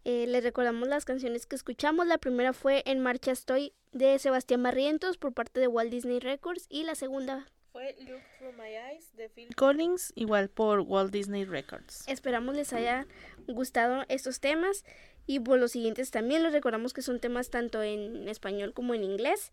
Eh, 0.05 0.27
les 0.27 0.43
recordamos 0.43 0.87
las 0.87 1.05
canciones 1.05 1.45
que 1.45 1.55
escuchamos. 1.55 2.05
La 2.05 2.17
primera 2.17 2.53
fue 2.53 2.83
En 2.85 2.99
Marcha 2.99 3.31
Estoy 3.31 3.73
de 3.91 4.19
Sebastián 4.19 4.61
Barrientos 4.61 5.17
por 5.17 5.33
parte 5.33 5.59
de 5.59 5.67
Walt 5.67 5.91
Disney 5.91 6.19
Records 6.19 6.65
y 6.69 6.83
la 6.83 6.95
segunda 6.95 7.47
fue 7.71 7.95
Look 8.01 8.21
Through 8.37 8.53
My 8.55 8.75
Eyes 8.75 9.15
de 9.15 9.29
Phil 9.29 9.55
Collins, 9.55 10.13
igual 10.15 10.49
por 10.49 10.81
Walt 10.81 11.11
Disney 11.11 11.43
Records. 11.43 12.07
Esperamos 12.07 12.55
les 12.55 12.71
haya 12.71 13.07
gustado 13.47 14.05
estos 14.09 14.39
temas 14.39 14.85
y 15.25 15.39
por 15.39 15.57
los 15.57 15.71
siguientes 15.71 16.11
también 16.11 16.43
les 16.43 16.53
recordamos 16.53 16.93
que 16.93 17.01
son 17.01 17.19
temas 17.19 17.49
tanto 17.49 17.81
en 17.81 18.29
español 18.29 18.73
como 18.73 18.93
en 18.93 19.03
inglés. 19.03 19.51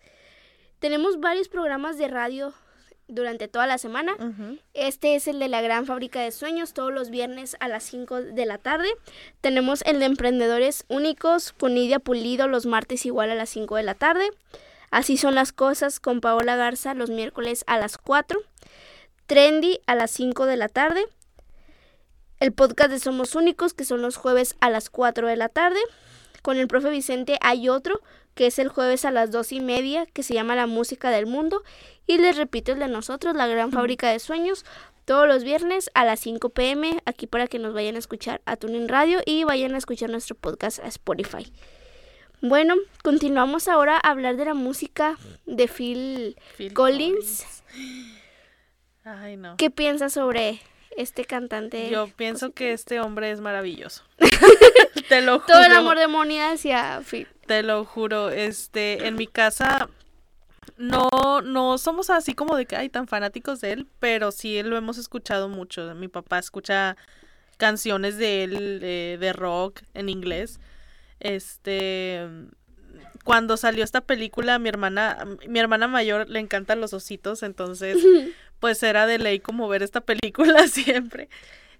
Tenemos 0.81 1.19
varios 1.19 1.49
programas 1.49 1.97
de 1.97 2.09
radio 2.09 2.53
durante 3.11 3.49
toda 3.49 3.67
la 3.67 3.79
semana. 3.79 4.15
Este 4.75 5.15
es 5.15 5.27
el 5.29 5.39
de 5.39 5.49
la 5.49 5.61
Gran 5.61 5.87
Fábrica 5.87 6.21
de 6.21 6.31
Sueños, 6.31 6.73
todos 6.73 6.93
los 6.93 7.11
viernes 7.11 7.57
a 7.61 7.69
las 7.69 7.83
5 7.85 8.23
de 8.23 8.47
la 8.47 8.59
tarde. 8.59 8.89
Tenemos 9.41 9.83
el 9.83 9.99
de 9.99 10.07
Emprendedores 10.07 10.85
Únicos 10.89 11.53
con 11.53 11.75
Nidia 11.75 11.99
Pulido 11.99 12.49
los 12.49 12.67
martes 12.67 13.07
igual 13.07 13.31
a 13.31 13.35
las 13.35 13.51
5 13.51 13.77
de 13.77 13.83
la 13.83 13.95
tarde. 13.95 14.31
Así 14.91 15.17
son 15.17 15.35
las 15.35 15.53
cosas 15.53 16.01
con 16.01 16.21
Paola 16.21 16.57
Garza 16.57 16.95
los 16.95 17.11
miércoles 17.11 17.65
a 17.67 17.79
las 17.79 17.99
4. 17.99 18.41
Trendy 19.27 19.81
a 19.87 19.95
las 19.95 20.11
5 20.11 20.47
de 20.47 20.57
la 20.57 20.69
tarde. 20.69 21.05
El 22.41 22.53
podcast 22.53 22.91
de 22.91 22.99
Somos 22.99 23.35
Únicos 23.35 23.75
que 23.75 23.85
son 23.85 24.03
los 24.03 24.17
jueves 24.17 24.57
a 24.61 24.71
las 24.71 24.91
4 24.91 25.29
de 25.29 25.37
la 25.37 25.49
tarde. 25.49 25.79
Con 26.43 26.57
el 26.57 26.67
profe 26.69 26.91
Vicente 26.91 27.39
hay 27.41 27.69
otro 27.69 28.01
que 28.35 28.47
es 28.47 28.59
el 28.59 28.69
jueves 28.69 29.05
a 29.05 29.11
las 29.11 29.31
2 29.31 29.53
y 29.53 29.61
media 29.61 30.07
que 30.07 30.23
se 30.23 30.35
llama 30.35 30.55
La 30.55 30.67
Música 30.67 31.11
del 31.11 31.27
Mundo. 31.27 31.63
Y 32.07 32.19
les 32.19 32.37
repito 32.37 32.73
el 32.73 32.79
de 32.79 32.89
nosotros, 32.89 33.37
La 33.37 33.47
Gran 33.47 33.73
Fábrica 33.73 34.11
de 34.11 34.19
Sueños, 34.19 34.65
todos 35.05 35.27
los 35.27 35.45
viernes 35.45 35.91
a 35.95 36.05
las 36.05 36.21
5 36.21 36.51
pm, 36.51 37.01
aquí 37.05 37.27
para 37.27 37.47
que 37.47 37.59
nos 37.59 37.75
vayan 37.75 37.97
a 37.97 37.99
escuchar 37.99 38.41
a 38.45 38.57
Tuning 38.57 38.89
Radio 38.89 39.21
y 39.27 39.45
vayan 39.45 39.75
a 39.75 39.79
escuchar 39.79 40.11
nuestro 40.11 40.37
podcast 40.37 40.79
a 40.79 40.87
Spotify. 40.87 41.53
Bueno, 42.43 42.77
continuamos 43.03 43.69
ahora 43.69 43.97
a 43.97 44.11
hablar 44.11 44.37
de 44.37 44.47
la 44.47 44.55
música 44.55 45.19
de 45.47 45.69
Phil, 45.69 46.37
Phil 46.57 46.73
Collins. 46.73 47.45
Ay, 49.05 49.37
no. 49.37 49.57
¿Qué 49.57 49.71
piensas 49.71 50.13
sobre 50.15 50.61
este 50.97 51.25
cantante? 51.25 51.91
Yo 51.91 52.09
pienso 52.09 52.53
que 52.53 52.73
este 52.73 53.01
hombre 53.01 53.31
es 53.31 53.41
maravilloso. 53.41 54.05
te 55.09 55.21
lo 55.21 55.41
juro. 55.41 55.55
Todo 55.55 55.65
el 55.65 55.73
amor 55.73 55.99
de 55.99 56.07
Moni 56.07 56.41
hacia 56.41 57.03
Phil. 57.05 57.29
Te 57.51 57.65
lo 57.65 57.85
juro. 57.85 58.31
Este, 58.31 59.09
en 59.09 59.17
mi 59.17 59.27
casa 59.27 59.89
no, 60.77 61.09
no 61.43 61.79
somos 61.79 62.09
así 62.09 62.33
como 62.33 62.57
de 62.57 62.65
que 62.65 62.77
hay 62.77 62.89
tan 62.89 63.09
fanáticos 63.09 63.61
de 63.61 63.73
él, 63.73 63.89
pero 63.99 64.31
sí 64.31 64.63
lo 64.63 64.77
hemos 64.77 64.99
escuchado 64.99 65.49
mucho. 65.49 65.93
Mi 65.97 66.07
papá 66.07 66.39
escucha 66.39 66.97
canciones 67.57 68.19
de 68.19 68.45
él, 68.45 68.81
eh, 68.85 69.17
de 69.19 69.33
rock 69.33 69.81
en 69.95 70.09
inglés. 70.09 70.61
Este, 71.19 72.25
cuando 73.25 73.57
salió 73.57 73.83
esta 73.83 74.01
película, 74.01 74.61
mi 74.61 74.69
hermana, 74.69 75.27
mi 75.49 75.59
hermana 75.59 75.89
mayor 75.89 76.31
le 76.31 76.39
encantan 76.39 76.81
los 76.81 76.93
ositos, 76.93 77.43
entonces, 77.43 77.97
pues 78.61 78.81
era 78.85 79.07
de 79.07 79.19
ley 79.19 79.41
como 79.41 79.67
ver 79.67 79.83
esta 79.83 80.03
película 80.03 80.69
siempre. 80.69 81.29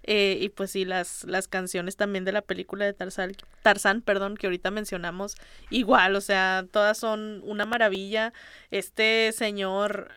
Eh, 0.03 0.37
y 0.41 0.49
pues 0.49 0.71
sí, 0.71 0.83
las, 0.85 1.23
las 1.25 1.47
canciones 1.47 1.95
también 1.95 2.25
de 2.25 2.31
la 2.31 2.41
película 2.41 2.85
de 2.85 2.93
Tarzán, 2.93 3.33
Tarzán, 3.61 4.01
perdón, 4.01 4.35
que 4.35 4.47
ahorita 4.47 4.71
mencionamos, 4.71 5.35
igual, 5.69 6.15
o 6.15 6.21
sea, 6.21 6.65
todas 6.71 6.97
son 6.97 7.41
una 7.43 7.65
maravilla. 7.65 8.33
Este 8.71 9.31
señor, 9.31 10.09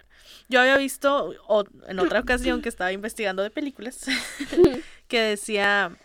yo 0.48 0.60
había 0.60 0.76
visto 0.78 1.34
o- 1.48 1.64
en 1.86 1.98
otra 1.98 2.20
ocasión 2.20 2.62
que 2.62 2.68
estaba 2.70 2.92
investigando 2.92 3.42
de 3.42 3.50
películas, 3.50 4.00
que 5.08 5.20
decía 5.20 5.96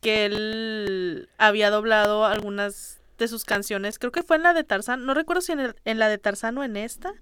que 0.00 0.26
él 0.26 1.28
había 1.38 1.70
doblado 1.70 2.24
algunas 2.26 2.98
de 3.18 3.26
sus 3.28 3.44
canciones, 3.44 3.98
creo 3.98 4.12
que 4.12 4.22
fue 4.22 4.36
en 4.36 4.44
la 4.44 4.54
de 4.54 4.62
Tarzán, 4.64 5.04
no 5.04 5.12
recuerdo 5.14 5.40
si 5.42 5.52
en, 5.52 5.60
el- 5.60 5.76
en 5.84 5.98
la 5.98 6.08
de 6.08 6.18
Tarzán 6.18 6.56
o 6.58 6.64
en 6.64 6.76
esta, 6.76 7.12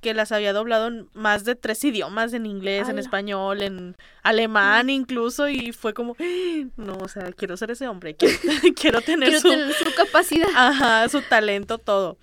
que 0.00 0.14
las 0.14 0.30
había 0.32 0.52
doblado 0.52 0.86
en 0.88 1.08
más 1.12 1.44
de 1.44 1.54
tres 1.56 1.82
idiomas, 1.84 2.32
en 2.32 2.46
inglés, 2.46 2.88
en 2.88 2.98
español, 2.98 3.62
en 3.62 3.96
alemán 4.22 4.90
incluso, 4.90 5.48
y 5.48 5.72
fue 5.72 5.94
como, 5.94 6.14
no, 6.76 6.94
o 6.98 7.08
sea, 7.08 7.32
quiero 7.32 7.56
ser 7.56 7.70
ese 7.72 7.88
hombre, 7.88 8.14
quiero, 8.14 8.36
quiero 8.80 9.00
tener 9.00 9.28
Quiero 9.30 9.40
su, 9.42 9.48
tener 9.50 9.72
su 9.74 9.94
capacidad. 9.94 10.48
ajá, 10.54 11.08
su 11.08 11.22
talento, 11.22 11.78
todo. 11.78 12.16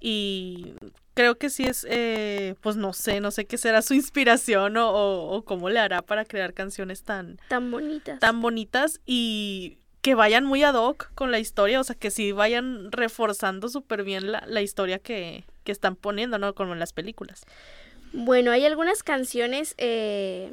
Y 0.00 0.74
creo 1.14 1.36
que 1.38 1.50
sí 1.50 1.64
es, 1.64 1.86
eh, 1.88 2.54
pues 2.60 2.76
no 2.76 2.92
sé, 2.92 3.20
no 3.20 3.30
sé 3.30 3.46
qué 3.46 3.56
será 3.58 3.82
su 3.82 3.94
inspiración 3.94 4.76
o, 4.76 4.90
o- 4.90 5.36
o 5.36 5.44
cómo 5.44 5.70
le 5.70 5.78
hará 5.80 6.02
para 6.02 6.24
crear 6.24 6.52
canciones 6.54 7.02
tan, 7.02 7.38
Tan 7.48 7.70
bonitas. 7.70 8.20
tan 8.20 8.40
bonitas 8.40 9.00
y 9.06 9.78
que 10.06 10.14
vayan 10.14 10.44
muy 10.44 10.62
ad 10.62 10.76
hoc 10.76 11.10
con 11.16 11.32
la 11.32 11.40
historia, 11.40 11.80
o 11.80 11.82
sea, 11.82 11.96
que 11.96 12.12
sí 12.12 12.30
vayan 12.30 12.92
reforzando 12.92 13.68
súper 13.68 14.04
bien 14.04 14.30
la, 14.30 14.44
la 14.46 14.62
historia 14.62 15.00
que, 15.00 15.42
que 15.64 15.72
están 15.72 15.96
poniendo, 15.96 16.38
¿no? 16.38 16.54
Como 16.54 16.74
en 16.74 16.78
las 16.78 16.92
películas. 16.92 17.42
Bueno, 18.12 18.52
hay 18.52 18.64
algunas 18.64 19.02
canciones 19.02 19.74
eh, 19.78 20.52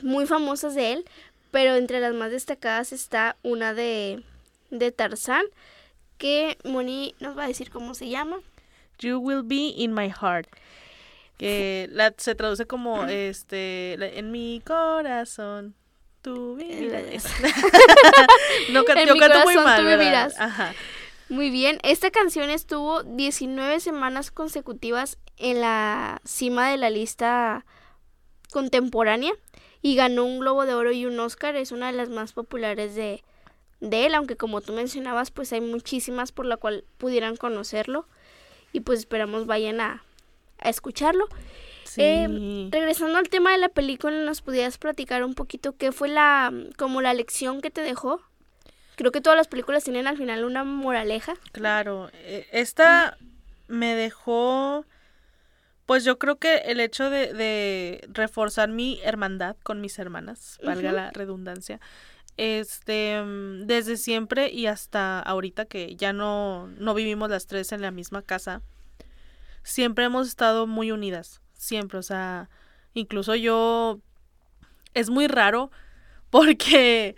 muy 0.00 0.24
famosas 0.24 0.74
de 0.74 0.94
él, 0.94 1.04
pero 1.50 1.74
entre 1.74 2.00
las 2.00 2.14
más 2.14 2.30
destacadas 2.30 2.94
está 2.94 3.36
una 3.42 3.74
de, 3.74 4.24
de 4.70 4.92
Tarzán, 4.92 5.44
que 6.16 6.56
Moni 6.64 7.14
nos 7.20 7.36
va 7.36 7.44
a 7.44 7.48
decir 7.48 7.68
cómo 7.68 7.92
se 7.92 8.08
llama. 8.08 8.38
You 8.98 9.18
will 9.18 9.42
be 9.42 9.74
in 9.76 9.92
my 9.92 10.08
heart. 10.08 10.48
Que 11.36 11.86
la, 11.92 12.14
se 12.16 12.34
traduce 12.34 12.64
como 12.64 13.04
este 13.08 14.18
en 14.18 14.30
mi 14.30 14.62
corazón. 14.64 15.74
Tú 16.24 16.56
vivirás. 16.56 17.26
no, 18.70 18.84
can- 18.84 18.98
En 18.98 19.08
yo 19.08 19.14
mi 19.14 19.20
canto 19.20 19.44
muy 19.44 19.54
mal. 19.64 19.76
Muy 21.28 21.50
bien, 21.50 21.78
esta 21.82 22.10
canción 22.10 22.48
estuvo 22.50 23.02
19 23.02 23.78
semanas 23.80 24.30
consecutivas 24.30 25.18
en 25.36 25.60
la 25.60 26.20
cima 26.24 26.70
de 26.70 26.76
la 26.78 26.88
lista 26.90 27.64
contemporánea 28.52 29.32
y 29.82 29.96
ganó 29.96 30.24
un 30.24 30.40
Globo 30.40 30.64
de 30.66 30.74
Oro 30.74 30.92
y 30.92 31.06
un 31.06 31.18
Oscar. 31.20 31.56
Es 31.56 31.72
una 31.72 31.88
de 31.88 31.92
las 31.92 32.08
más 32.08 32.32
populares 32.32 32.94
de, 32.94 33.22
de 33.80 34.06
él, 34.06 34.14
aunque 34.14 34.36
como 34.36 34.60
tú 34.60 34.72
mencionabas, 34.72 35.30
pues 35.30 35.52
hay 35.52 35.60
muchísimas 35.60 36.32
por 36.32 36.46
la 36.46 36.56
cual 36.56 36.84
pudieran 36.98 37.36
conocerlo 37.36 38.06
y 38.72 38.80
pues 38.80 39.00
esperamos 39.00 39.46
vayan 39.46 39.80
a, 39.80 40.04
a 40.58 40.68
escucharlo. 40.68 41.26
Sí. 41.94 42.02
Eh, 42.02 42.68
regresando 42.72 43.18
al 43.18 43.28
tema 43.28 43.52
de 43.52 43.58
la 43.58 43.68
película, 43.68 44.16
¿nos 44.24 44.42
pudieras 44.42 44.78
platicar 44.78 45.22
un 45.22 45.34
poquito 45.34 45.76
qué 45.76 45.92
fue 45.92 46.08
la 46.08 46.52
como 46.76 47.00
la 47.00 47.14
lección 47.14 47.60
que 47.60 47.70
te 47.70 47.82
dejó? 47.82 48.20
Creo 48.96 49.12
que 49.12 49.20
todas 49.20 49.36
las 49.36 49.46
películas 49.46 49.84
tienen 49.84 50.08
al 50.08 50.16
final 50.16 50.44
una 50.44 50.64
moraleja. 50.64 51.34
Claro, 51.52 52.10
eh, 52.14 52.48
esta 52.50 53.16
me 53.68 53.94
dejó, 53.94 54.84
pues 55.86 56.02
yo 56.02 56.18
creo 56.18 56.36
que 56.36 56.56
el 56.66 56.80
hecho 56.80 57.10
de, 57.10 57.32
de 57.32 58.04
reforzar 58.08 58.70
mi 58.70 58.98
hermandad 59.04 59.56
con 59.62 59.80
mis 59.80 59.96
hermanas, 60.00 60.58
valga 60.64 60.90
la 60.90 61.12
redundancia, 61.12 61.78
este, 62.36 63.22
mm, 63.22 63.66
desde 63.66 63.96
siempre 63.96 64.50
y 64.50 64.66
hasta 64.66 65.20
ahorita 65.20 65.66
que 65.66 65.94
ya 65.94 66.12
no, 66.12 66.66
no 66.66 66.92
vivimos 66.94 67.30
las 67.30 67.46
tres 67.46 67.70
en 67.70 67.82
la 67.82 67.92
misma 67.92 68.20
casa, 68.20 68.62
siempre 69.62 70.06
hemos 70.06 70.26
estado 70.26 70.66
muy 70.66 70.90
unidas, 70.90 71.40
siempre, 71.56 71.98
o 71.98 72.02
sea, 72.02 72.48
incluso 72.94 73.34
yo, 73.34 74.00
es 74.94 75.10
muy 75.10 75.26
raro 75.26 75.70
porque 76.30 77.16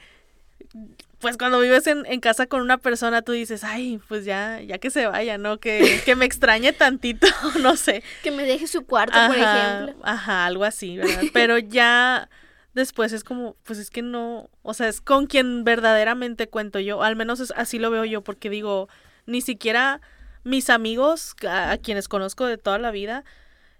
pues 1.18 1.38
cuando 1.38 1.58
vives 1.60 1.86
en, 1.86 2.04
en 2.06 2.20
casa 2.20 2.46
con 2.46 2.60
una 2.60 2.76
persona, 2.78 3.22
tú 3.22 3.32
dices, 3.32 3.64
ay, 3.64 3.98
pues 4.06 4.24
ya, 4.26 4.60
ya 4.60 4.78
que 4.78 4.90
se 4.90 5.06
vaya, 5.06 5.38
¿no? 5.38 5.58
Que, 5.58 6.00
que 6.04 6.14
me 6.14 6.26
extrañe 6.26 6.72
tantito, 6.72 7.26
no 7.62 7.76
sé. 7.76 8.02
Que 8.22 8.30
me 8.30 8.44
deje 8.44 8.66
su 8.66 8.84
cuarto, 8.84 9.18
por 9.26 9.36
ejemplo. 9.36 10.04
Ajá, 10.04 10.44
algo 10.46 10.64
así, 10.64 10.98
¿verdad? 10.98 11.22
Pero 11.32 11.58
ya 11.58 12.28
después 12.74 13.12
es 13.14 13.24
como, 13.24 13.56
pues 13.64 13.78
es 13.78 13.88
que 13.90 14.02
no, 14.02 14.50
o 14.62 14.74
sea, 14.74 14.88
es 14.88 15.00
con 15.00 15.26
quien 15.26 15.64
verdaderamente 15.64 16.48
cuento 16.48 16.78
yo, 16.80 17.02
al 17.02 17.16
menos 17.16 17.40
es- 17.40 17.54
así 17.56 17.78
lo 17.78 17.90
veo 17.90 18.04
yo, 18.04 18.20
porque 18.22 18.50
digo, 18.50 18.88
ni 19.24 19.40
siquiera 19.40 20.02
mis 20.44 20.68
amigos, 20.68 21.34
a, 21.48 21.70
a 21.72 21.78
quienes 21.78 22.06
conozco 22.08 22.44
de 22.44 22.58
toda 22.58 22.78
la 22.78 22.90
vida, 22.90 23.24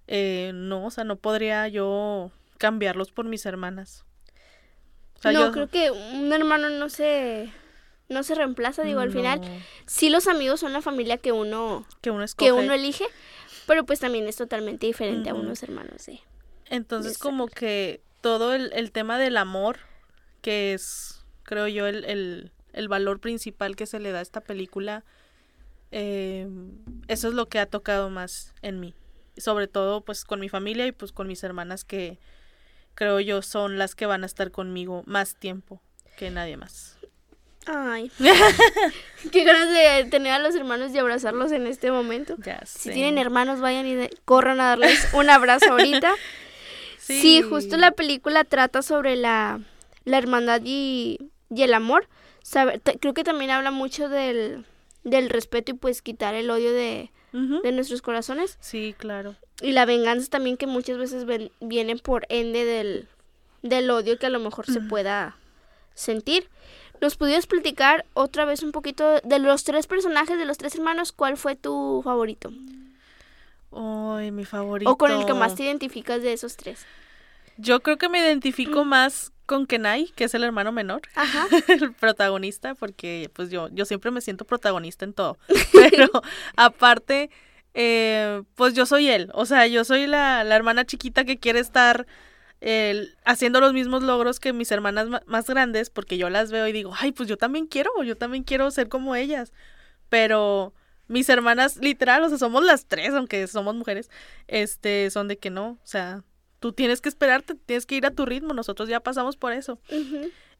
eh, 0.08 0.52
no, 0.54 0.86
o 0.86 0.90
sea, 0.90 1.04
no 1.04 1.16
podría 1.16 1.68
yo 1.68 2.30
cambiarlos 2.58 3.12
por 3.12 3.24
mis 3.26 3.44
hermanas. 3.46 4.04
O 5.16 5.22
sea, 5.22 5.32
no, 5.32 5.40
yo- 5.46 5.52
creo 5.52 5.68
que 5.68 5.90
un 5.90 6.32
hermano 6.32 6.68
no 6.70 6.88
se 6.88 7.50
no 8.08 8.22
se 8.22 8.36
reemplaza, 8.36 8.84
digo, 8.84 9.00
al 9.00 9.10
final 9.10 9.40
sí 9.86 10.10
los 10.10 10.28
amigos 10.28 10.60
son 10.60 10.72
la 10.72 10.80
familia 10.80 11.16
que 11.18 11.32
uno 11.32 11.84
que 12.00 12.12
uno 12.12 12.22
escoge. 12.22 12.46
que 12.46 12.52
uno 12.52 12.72
elige, 12.72 13.04
pero 13.66 13.84
pues 13.84 13.98
también 13.98 14.28
es 14.28 14.36
totalmente 14.36 14.86
diferente 14.86 15.30
a 15.30 15.34
unos 15.34 15.62
hermanos. 15.64 16.06
Entonces 16.70 17.18
como 17.18 17.48
que 17.48 18.00
todo 18.20 18.54
el, 18.54 18.72
el 18.74 18.92
tema 18.92 19.18
del 19.18 19.36
amor, 19.36 19.78
que 20.40 20.72
es, 20.72 21.24
creo 21.42 21.66
yo, 21.66 21.86
el, 21.88 22.04
el, 22.04 22.52
el 22.72 22.88
valor 22.88 23.18
principal 23.18 23.74
que 23.74 23.86
se 23.86 23.98
le 23.98 24.12
da 24.12 24.20
a 24.20 24.22
esta 24.22 24.40
película, 24.40 25.04
eh, 25.90 26.48
eso 27.08 27.28
es 27.28 27.34
lo 27.34 27.46
que 27.46 27.58
ha 27.58 27.66
tocado 27.66 28.08
más 28.10 28.54
en 28.62 28.78
mí. 28.80 28.94
Sobre 29.36 29.68
todo 29.68 30.00
pues 30.02 30.24
con 30.24 30.40
mi 30.40 30.48
familia 30.48 30.86
y 30.86 30.92
pues 30.92 31.12
con 31.12 31.26
mis 31.28 31.42
hermanas 31.44 31.84
que 31.84 32.18
creo 32.94 33.20
yo 33.20 33.42
son 33.42 33.78
las 33.78 33.94
que 33.94 34.06
van 34.06 34.22
a 34.22 34.26
estar 34.26 34.50
conmigo 34.50 35.02
más 35.06 35.34
tiempo 35.36 35.80
que 36.16 36.30
nadie 36.30 36.56
más. 36.56 36.96
Ay. 37.66 38.10
Qué 39.32 39.44
ganas 39.44 39.68
de 39.68 40.08
tener 40.10 40.32
a 40.32 40.38
los 40.38 40.54
hermanos 40.54 40.92
y 40.94 40.98
abrazarlos 40.98 41.50
en 41.52 41.66
este 41.66 41.90
momento. 41.90 42.36
Ya 42.44 42.62
Si 42.64 42.90
tienen 42.92 43.18
hermanos, 43.18 43.60
vayan 43.60 43.86
y 43.86 43.94
de- 43.94 44.10
corran 44.24 44.60
a 44.60 44.66
darles 44.68 45.08
un 45.14 45.28
abrazo 45.30 45.70
ahorita. 45.72 46.14
Sí. 46.98 47.40
justo 47.40 47.76
la 47.76 47.92
película 47.92 48.42
trata 48.42 48.82
sobre 48.82 49.14
la, 49.14 49.60
la 50.04 50.18
hermandad 50.18 50.60
y, 50.64 51.30
y 51.50 51.62
el 51.62 51.72
amor. 51.72 52.08
Creo 53.00 53.14
que 53.14 53.22
también 53.22 53.52
habla 53.52 53.70
mucho 53.70 54.08
del, 54.08 54.64
del 55.04 55.30
respeto 55.30 55.70
y 55.70 55.74
pues 55.74 56.02
quitar 56.02 56.34
el 56.34 56.50
odio 56.50 56.72
de, 56.72 57.12
De 57.62 57.72
nuestros 57.72 58.00
corazones. 58.02 58.56
Sí, 58.60 58.94
claro. 58.96 59.34
Y 59.60 59.72
la 59.72 59.84
venganza 59.84 60.28
también 60.30 60.56
que 60.56 60.66
muchas 60.66 60.96
veces 60.98 61.24
ven- 61.26 61.50
viene 61.60 61.96
por 61.96 62.26
ende 62.30 62.64
del, 62.64 63.08
del 63.62 63.90
odio 63.90 64.18
que 64.18 64.26
a 64.26 64.30
lo 64.30 64.40
mejor 64.40 64.66
se 64.66 64.80
pueda 64.80 65.36
sentir. 65.94 66.48
¿Nos 67.00 67.16
pudieras 67.16 67.46
platicar 67.46 68.06
otra 68.14 68.44
vez 68.46 68.62
un 68.62 68.72
poquito 68.72 69.20
de 69.22 69.38
los 69.38 69.64
tres 69.64 69.86
personajes, 69.86 70.38
de 70.38 70.46
los 70.46 70.56
tres 70.56 70.74
hermanos? 70.76 71.12
¿Cuál 71.12 71.36
fue 71.36 71.56
tu 71.56 72.00
favorito? 72.02 72.50
Ay, 73.72 74.30
mi 74.30 74.44
favorito. 74.44 74.90
O 74.90 74.96
con 74.96 75.10
el 75.10 75.26
que 75.26 75.34
más 75.34 75.54
te 75.54 75.64
identificas 75.64 76.22
de 76.22 76.32
esos 76.32 76.56
tres. 76.56 76.86
Yo 77.58 77.80
creo 77.80 77.98
que 77.98 78.08
me 78.08 78.18
identifico 78.20 78.84
más 78.84 79.32
con 79.46 79.66
Kenai, 79.66 80.06
que 80.16 80.24
es 80.24 80.34
el 80.34 80.44
hermano 80.44 80.72
menor, 80.72 81.02
Ajá. 81.14 81.46
el 81.68 81.92
protagonista, 81.94 82.74
porque 82.74 83.30
pues 83.34 83.50
yo, 83.50 83.68
yo 83.70 83.84
siempre 83.84 84.10
me 84.10 84.20
siento 84.20 84.44
protagonista 84.44 85.04
en 85.04 85.12
todo. 85.14 85.38
Pero 85.72 86.10
aparte, 86.56 87.30
eh, 87.74 88.42
pues 88.54 88.74
yo 88.74 88.86
soy 88.86 89.08
él. 89.08 89.30
O 89.34 89.46
sea, 89.46 89.66
yo 89.66 89.84
soy 89.84 90.06
la, 90.06 90.44
la 90.44 90.56
hermana 90.56 90.84
chiquita 90.84 91.24
que 91.24 91.38
quiere 91.38 91.60
estar 91.60 92.06
eh, 92.60 93.08
haciendo 93.24 93.60
los 93.60 93.72
mismos 93.72 94.02
logros 94.02 94.40
que 94.40 94.52
mis 94.52 94.70
hermanas 94.72 95.08
ma- 95.08 95.22
más 95.26 95.46
grandes, 95.46 95.90
porque 95.90 96.18
yo 96.18 96.30
las 96.30 96.50
veo 96.50 96.66
y 96.66 96.72
digo, 96.72 96.92
ay, 96.98 97.12
pues 97.12 97.28
yo 97.28 97.36
también 97.36 97.66
quiero, 97.66 97.90
yo 98.02 98.16
también 98.16 98.44
quiero 98.44 98.70
ser 98.70 98.88
como 98.88 99.14
ellas. 99.14 99.52
Pero 100.08 100.72
mis 101.08 101.28
hermanas, 101.28 101.76
literal, 101.76 102.22
o 102.24 102.28
sea, 102.28 102.38
somos 102.38 102.64
las 102.64 102.86
tres, 102.86 103.10
aunque 103.14 103.46
somos 103.46 103.74
mujeres, 103.74 104.10
este, 104.48 105.10
son 105.10 105.28
de 105.28 105.38
que 105.38 105.50
no, 105.50 105.70
o 105.82 105.86
sea, 105.86 106.24
tú 106.60 106.72
tienes 106.72 107.00
que 107.00 107.08
esperarte, 107.08 107.54
tienes 107.54 107.86
que 107.86 107.94
ir 107.96 108.06
a 108.06 108.10
tu 108.10 108.24
ritmo, 108.26 108.54
nosotros 108.54 108.88
ya 108.88 109.00
pasamos 109.00 109.36
por 109.36 109.52
eso. 109.52 109.78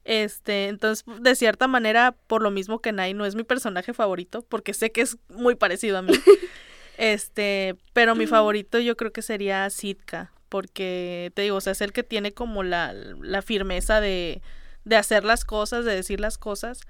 Este, 0.04 0.68
entonces, 0.68 1.04
de 1.20 1.34
cierta 1.34 1.66
manera, 1.66 2.14
por 2.28 2.42
lo 2.42 2.50
mismo 2.52 2.80
que 2.80 2.92
Nai 2.92 3.12
no 3.12 3.26
es 3.26 3.34
mi 3.34 3.42
personaje 3.42 3.92
favorito, 3.92 4.42
porque 4.42 4.72
sé 4.72 4.92
que 4.92 5.00
es 5.00 5.18
muy 5.28 5.56
parecido 5.56 5.98
a 5.98 6.02
mí. 6.02 6.12
este, 6.98 7.76
pero 7.92 8.14
mi 8.14 8.26
favorito 8.26 8.78
yo 8.78 8.96
creo 8.96 9.12
que 9.12 9.22
sería 9.22 9.68
Sitka, 9.70 10.32
porque 10.48 11.32
te 11.34 11.42
digo, 11.42 11.56
o 11.56 11.60
sea, 11.60 11.72
es 11.72 11.80
el 11.80 11.92
que 11.92 12.02
tiene 12.04 12.32
como 12.32 12.62
la, 12.62 12.92
la 12.92 13.42
firmeza 13.42 14.00
de, 14.00 14.42
de 14.84 14.96
hacer 14.96 15.24
las 15.24 15.44
cosas, 15.44 15.84
de 15.84 15.94
decir 15.94 16.20
las 16.20 16.38
cosas 16.38 16.80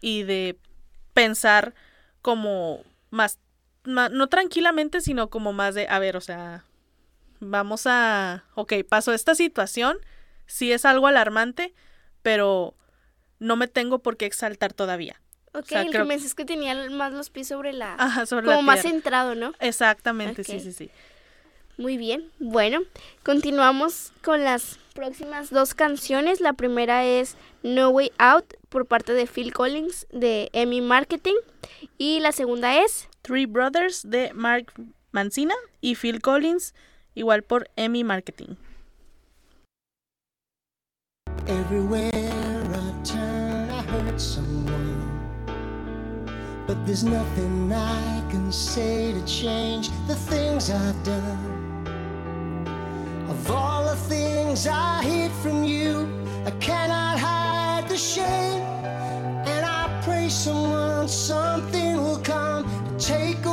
y 0.00 0.22
de 0.22 0.56
pensar 1.14 1.74
como 2.22 2.84
más, 3.10 3.38
ma- 3.84 4.08
no 4.08 4.28
tranquilamente, 4.28 5.00
sino 5.00 5.28
como 5.30 5.52
más 5.52 5.74
de, 5.74 5.88
a 5.88 5.98
ver, 5.98 6.16
o 6.16 6.20
sea, 6.20 6.64
vamos 7.42 7.86
a, 7.86 8.44
ok, 8.54 8.72
pasó 8.88 9.12
esta 9.12 9.34
situación, 9.34 9.98
sí 10.46 10.72
es 10.72 10.84
algo 10.84 11.06
alarmante, 11.08 11.74
pero 12.22 12.74
no 13.38 13.56
me 13.56 13.66
tengo 13.68 13.98
por 13.98 14.16
qué 14.16 14.26
exaltar 14.26 14.72
todavía. 14.72 15.20
Ok, 15.54 15.66
sea, 15.66 15.82
el 15.82 15.90
creo- 15.90 16.02
que 16.04 16.08
me 16.08 16.14
dices 16.16 16.34
que 16.34 16.44
tenía 16.44 16.74
más 16.90 17.12
los 17.12 17.28
pies 17.28 17.48
sobre 17.48 17.72
la... 17.72 17.94
Ajá, 17.98 18.24
sobre 18.26 18.46
como 18.46 18.58
la 18.58 18.62
más 18.62 18.82
centrado, 18.82 19.34
¿no? 19.34 19.52
Exactamente, 19.60 20.44
sí, 20.44 20.60
sí, 20.60 20.72
sí. 20.72 20.90
Muy 21.78 21.96
bien. 21.96 22.30
Bueno, 22.38 22.80
continuamos 23.24 24.12
con 24.22 24.44
las 24.44 24.78
próximas 24.94 25.50
dos 25.50 25.74
canciones. 25.74 26.40
La 26.40 26.52
primera 26.52 27.04
es 27.04 27.36
No 27.62 27.88
Way 27.88 28.12
Out 28.18 28.54
por 28.68 28.86
parte 28.86 29.14
de 29.14 29.26
Phil 29.26 29.52
Collins 29.52 30.06
de 30.12 30.50
Emmy 30.52 30.80
Marketing. 30.80 31.34
Y 31.98 32.20
la 32.20 32.32
segunda 32.32 32.82
es 32.82 33.08
Three 33.22 33.46
Brothers 33.46 34.08
de 34.08 34.32
Mark 34.34 34.72
Mancina 35.12 35.54
y 35.80 35.96
Phil 35.96 36.20
Collins, 36.20 36.74
igual 37.14 37.42
por 37.42 37.68
Emmy 37.76 38.04
Marketing. 38.04 38.56
Everywhere 41.46 42.12
I 42.12 43.02
turn, 43.04 43.70
I 43.70 43.82
hurt 43.82 44.20
someone. 44.20 45.12
But 46.66 46.86
there's 46.86 47.04
nothing 47.04 47.72
I 47.72 48.22
can 48.30 48.52
say 48.52 49.12
to 49.12 49.24
change 49.26 49.90
the 50.06 50.14
things 50.14 50.70
I've 50.70 51.02
done. 51.04 51.86
Of 53.28 53.50
all 53.50 53.84
the 53.84 53.96
things 53.96 54.66
I 54.66 55.02
hid 55.02 55.32
from 55.42 55.64
you, 55.64 56.08
I 56.46 56.50
cannot 56.60 57.18
hide 57.18 57.88
the 57.88 57.96
shame. 57.96 58.62
And 59.44 59.66
I 59.66 60.00
pray 60.04 60.28
someone, 60.28 61.08
something 61.08 61.96
will 61.96 62.20
come 62.20 62.64
to 62.64 63.04
take 63.04 63.44
away 63.44 63.51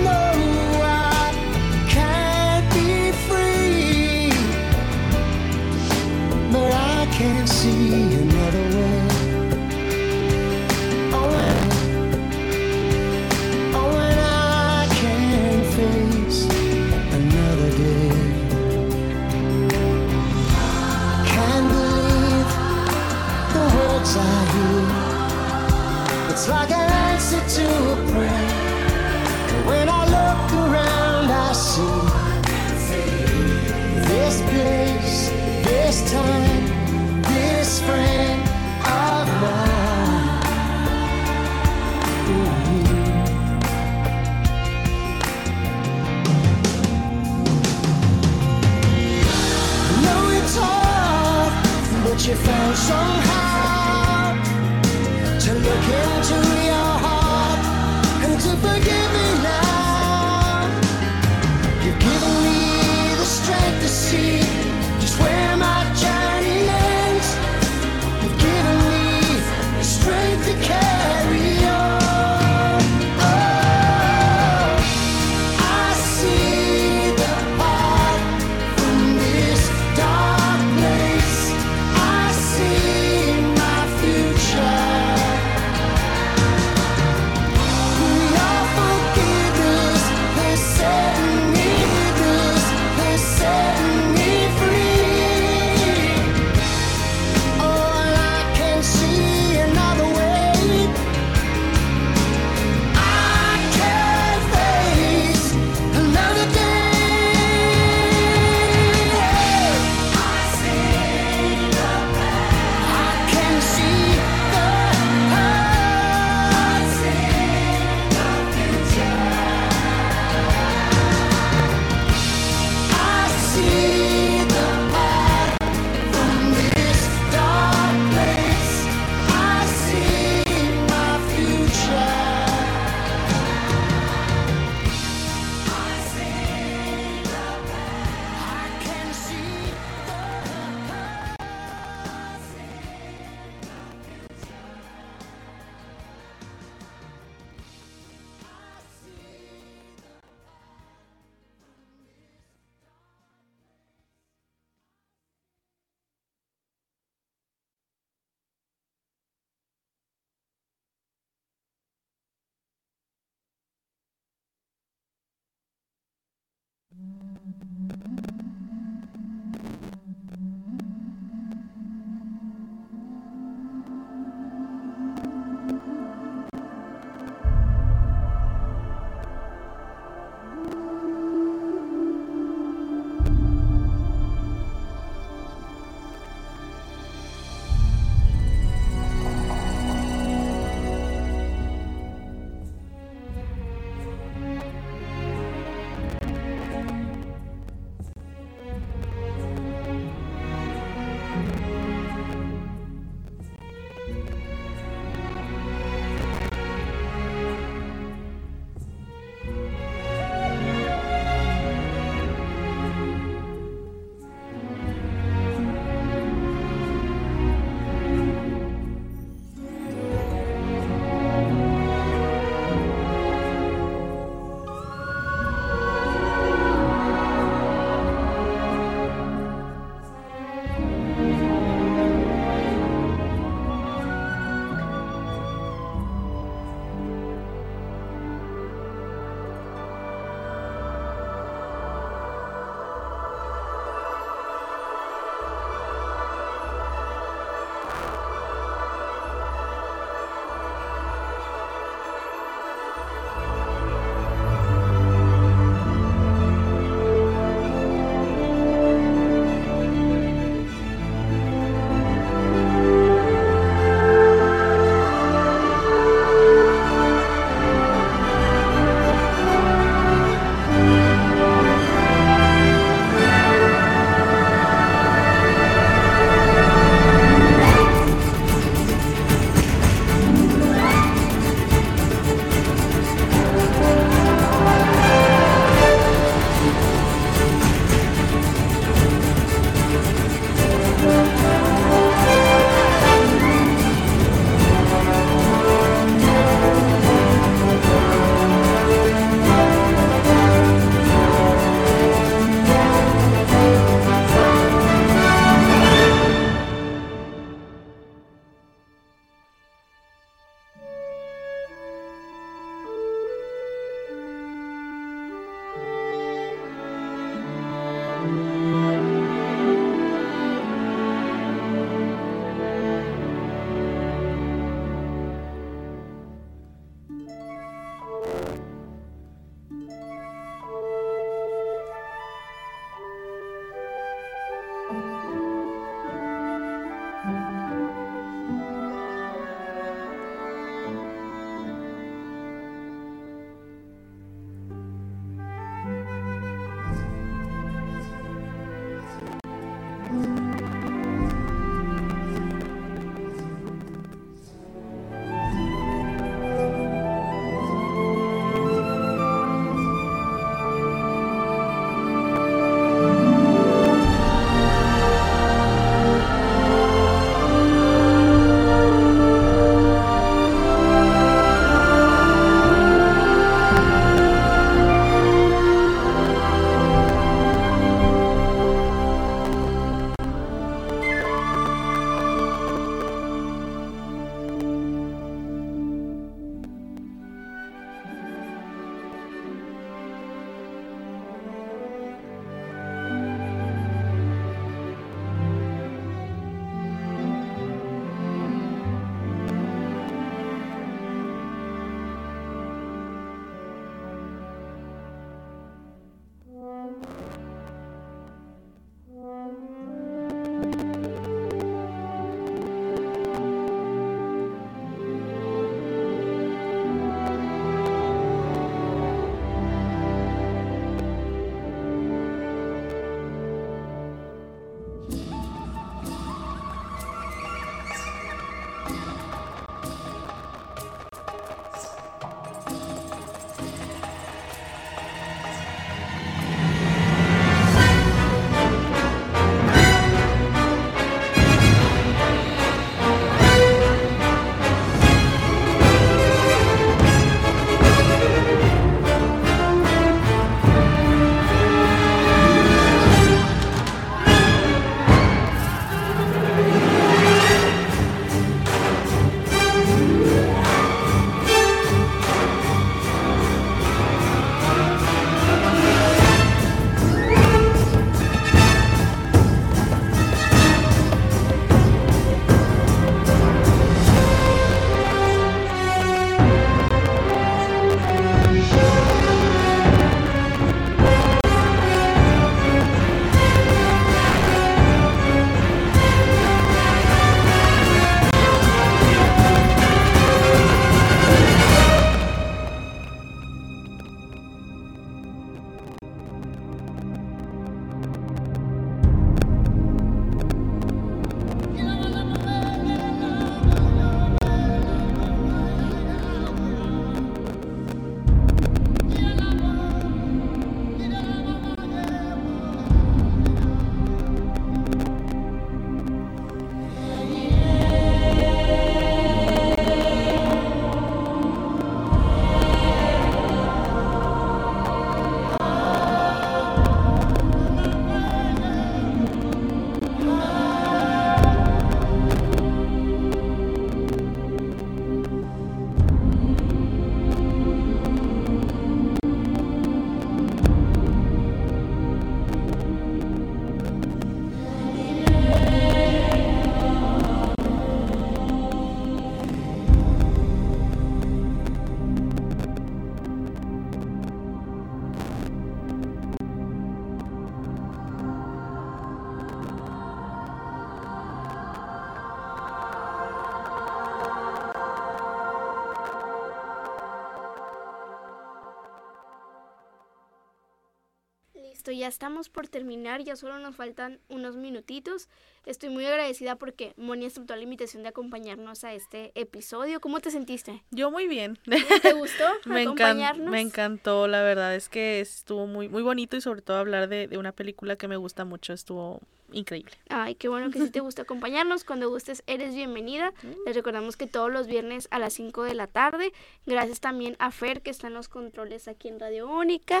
ya 572.08 572.10
estamos 572.10 572.48
por 572.48 572.68
terminar, 572.68 573.22
ya 573.22 573.36
solo 573.36 573.58
nos 573.58 573.76
faltan 573.76 574.18
unos 574.30 574.56
minutitos. 574.56 575.28
Estoy 575.66 575.90
muy 575.90 576.06
agradecida 576.06 576.56
porque 576.56 576.94
Moni 576.96 577.26
aceptó 577.26 577.54
la 577.54 577.62
invitación 577.62 578.02
de 578.02 578.08
acompañarnos 578.08 578.82
a 578.82 578.94
este 578.94 579.30
episodio. 579.34 580.00
¿Cómo 580.00 580.20
te 580.20 580.30
sentiste? 580.30 580.82
Yo 580.90 581.10
muy 581.10 581.28
bien. 581.28 581.58
¿Te 582.00 582.14
gustó 582.14 582.44
me, 582.64 582.84
acompañarnos? 582.84 583.50
me 583.50 583.60
encantó, 583.60 584.26
la 584.26 584.40
verdad 584.40 584.74
es 584.74 584.88
que 584.88 585.20
estuvo 585.20 585.66
muy, 585.66 585.90
muy 585.90 586.02
bonito 586.02 586.34
y 586.38 586.40
sobre 586.40 586.62
todo 586.62 586.78
hablar 586.78 587.10
de, 587.10 587.28
de 587.28 587.36
una 587.36 587.52
película 587.52 587.96
que 587.96 588.08
me 588.08 588.16
gusta 588.16 588.46
mucho, 588.46 588.72
estuvo 588.72 589.20
increíble. 589.52 589.92
Ay, 590.08 590.34
qué 590.34 590.48
bueno 590.48 590.70
que 590.70 590.78
sí 590.78 590.88
te 590.88 591.00
gusta 591.00 591.22
acompañarnos. 591.22 591.84
Cuando 591.84 592.08
gustes, 592.08 592.42
eres 592.46 592.74
bienvenida. 592.74 593.34
Les 593.66 593.76
recordamos 593.76 594.16
que 594.16 594.26
todos 594.26 594.50
los 594.50 594.66
viernes 594.66 595.08
a 595.10 595.18
las 595.18 595.34
5 595.34 595.62
de 595.64 595.74
la 595.74 595.88
tarde. 595.88 596.32
Gracias 596.64 597.00
también 597.00 597.36
a 597.38 597.50
Fer, 597.50 597.82
que 597.82 597.90
está 597.90 598.06
en 598.06 598.14
los 598.14 598.28
controles 598.28 598.88
aquí 598.88 599.08
en 599.08 599.20
Radio 599.20 599.46
Única. 599.50 600.00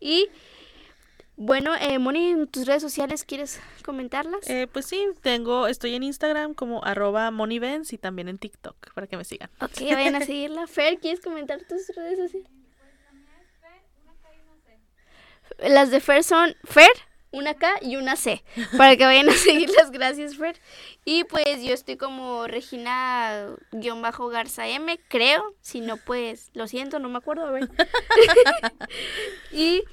Y 0.00 0.28
bueno, 1.42 1.74
eh, 1.74 1.98
Moni, 1.98 2.32
en 2.32 2.46
tus 2.48 2.66
redes 2.66 2.82
sociales, 2.82 3.24
¿quieres 3.24 3.60
comentarlas? 3.82 4.46
Eh, 4.46 4.68
pues 4.70 4.84
sí, 4.84 5.06
tengo, 5.22 5.68
estoy 5.68 5.94
en 5.94 6.02
Instagram 6.02 6.52
como 6.52 6.84
arroba 6.84 7.30
monivens 7.30 7.94
y 7.94 7.98
también 7.98 8.28
en 8.28 8.36
TikTok 8.36 8.92
para 8.92 9.06
que 9.06 9.16
me 9.16 9.24
sigan. 9.24 9.48
ok, 9.58 9.80
vayan 9.90 10.16
a 10.16 10.20
seguirla. 10.26 10.66
Fer, 10.66 10.98
¿quieres 10.98 11.22
comentar 11.22 11.58
tus 11.66 11.96
redes 11.96 12.18
sociales? 12.18 12.50
Las 15.58 15.90
de 15.90 16.00
Fer 16.00 16.24
son 16.24 16.54
Fer, 16.64 16.90
una 17.32 17.54
K 17.54 17.78
y 17.80 17.96
una 17.96 18.16
C. 18.16 18.44
Para 18.76 18.96
que 18.96 19.06
vayan 19.06 19.30
a 19.30 19.32
seguirlas, 19.36 19.92
gracias 19.92 20.36
Fer. 20.36 20.60
Y 21.06 21.24
pues 21.24 21.62
yo 21.62 21.72
estoy 21.72 21.96
como 21.96 22.46
Regina-Garza 22.46 24.68
M, 24.68 25.00
creo. 25.08 25.54
Si 25.62 25.80
no, 25.80 25.96
pues 25.96 26.50
lo 26.52 26.68
siento, 26.68 26.98
no 26.98 27.08
me 27.08 27.16
acuerdo. 27.16 27.46
A 27.46 27.50
ver. 27.50 27.70
y 29.52 29.84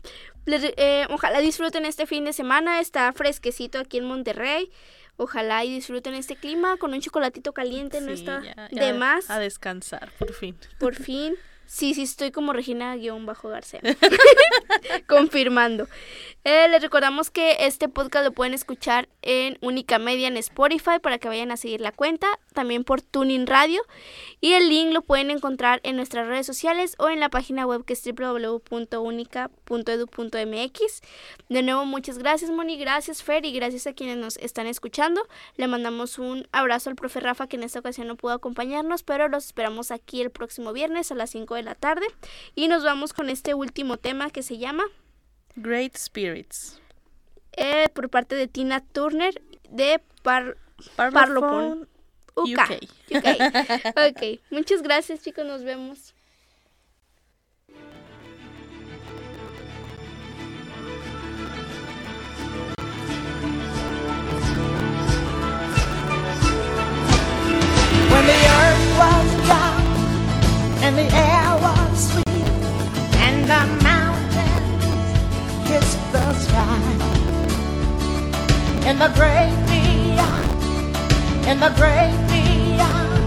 les- 0.48 0.74
eh, 0.78 1.06
ojalá 1.10 1.40
disfruten 1.40 1.86
este 1.86 2.08
fin 2.08 2.26
de 2.26 2.34
semana. 2.34 2.80
Está 2.80 3.12
fresquecito 3.14 3.78
aquí 3.80 3.98
en 4.00 4.06
Monterrey. 4.06 4.72
Ojalá 5.18 5.64
y 5.66 5.74
disfruten 5.74 6.14
este 6.14 6.36
clima 6.36 6.78
con 6.78 6.94
un 6.94 7.02
chocolatito 7.02 7.52
caliente. 7.54 8.02
no 8.02 8.12
está 8.12 8.42
ya- 8.44 8.68
de 8.72 8.94
más. 8.94 9.30
A 9.30 9.40
descansar, 9.40 10.12
por 10.20 10.34
fin. 10.34 10.56
Por 10.80 10.96
fin. 10.96 11.36
Sí, 11.68 11.94
sí, 11.94 12.04
estoy 12.04 12.32
como 12.32 12.54
Regina-García. 12.54 13.82
Confirmando. 15.08 15.88
Eh, 16.46 16.70
les 16.70 16.82
recordamos 16.82 17.30
que 17.30 17.58
este 17.60 17.90
podcast 17.90 18.24
lo 18.24 18.32
pueden 18.32 18.54
escuchar 18.54 19.10
en 19.22 19.58
Única 19.60 20.00
Media 20.00 20.30
en 20.30 20.38
Spotify 20.38 21.00
para 21.02 21.18
que 21.18 21.28
vayan 21.28 21.52
a 21.52 21.58
seguir 21.58 21.82
la 21.82 21.92
cuenta. 21.92 22.28
También 22.54 22.86
por 22.86 23.02
Tuning 23.02 23.48
Radio. 23.48 23.82
Y 24.40 24.54
el 24.54 24.70
link 24.70 24.94
lo 24.94 25.02
pueden 25.02 25.30
encontrar 25.30 25.82
en 25.84 25.98
nuestras 25.98 26.26
redes 26.26 26.46
sociales 26.46 26.96
o 27.00 27.10
en 27.10 27.20
la 27.20 27.30
página 27.30 27.66
web 27.66 27.84
que 27.84 27.92
es 27.94 28.04
www.unica.edu.mx. 28.06 31.02
De 31.50 31.64
nuevo, 31.64 31.86
muchas 31.86 32.18
gracias, 32.18 32.50
Moni. 32.50 32.78
Gracias, 32.78 33.24
Fer. 33.24 33.46
Y 33.46 33.52
gracias 33.52 33.88
a 33.88 33.94
quienes 33.94 34.16
nos 34.16 34.38
están 34.38 34.68
escuchando. 34.68 35.22
Le 35.58 35.68
mandamos 35.68 36.18
un 36.18 36.48
abrazo 36.54 36.90
al 36.90 36.96
profe 36.96 37.20
Rafa 37.20 37.48
que 37.48 37.58
en 37.58 37.64
esta 37.64 37.80
ocasión 37.80 38.08
no 38.08 38.16
pudo 38.16 38.32
acompañarnos, 38.32 39.04
pero 39.04 39.28
los 39.28 39.48
esperamos 39.48 39.92
aquí 39.92 40.22
el 40.22 40.32
próximo 40.32 40.72
viernes 40.72 41.12
a 41.12 41.16
las 41.16 41.32
5 41.32 41.56
de 41.56 41.57
la 41.64 41.76
tarde. 41.76 42.06
Y 42.56 42.68
nos 42.68 42.84
vamos 42.84 43.14
con 43.14 43.30
este 43.30 43.54
último 43.54 43.98
tema 43.98 44.30
que 44.30 44.44
se 44.44 44.58
llama 44.58 44.84
Great 45.56 45.96
Spirits. 45.98 46.80
eh, 47.58 47.90
por 47.94 48.10
parte 48.10 48.36
de 48.36 48.48
Tina 48.48 48.82
Turner 48.82 49.42
de 49.70 50.00
Par 50.24 50.58
Parlophone, 50.96 51.88
UK. 52.36 52.60
UK. 53.10 53.28
Ok, 54.10 54.40
muchas 54.52 54.84
gracias 54.84 55.22
chicos, 55.22 55.44
nos 55.46 55.64
vemos. 55.64 56.14
When 68.12 68.26
the 68.26 68.40
earth 68.62 68.86
was 68.98 69.28
young 69.48 69.82
and 70.86 70.98
the 70.98 71.08
air 71.14 71.16
was 71.16 71.16
sweet 71.18 71.46
and 71.46 71.47
the 73.48 73.66
mountains 73.82 74.84
kiss 75.66 75.96
the 76.12 76.34
sky. 76.34 76.82
In 78.90 79.00
the 79.00 79.08
great 79.16 79.56
beyond, 79.72 80.52
in 81.48 81.58
the 81.62 81.72
great 81.80 82.18
beyond, 82.28 83.24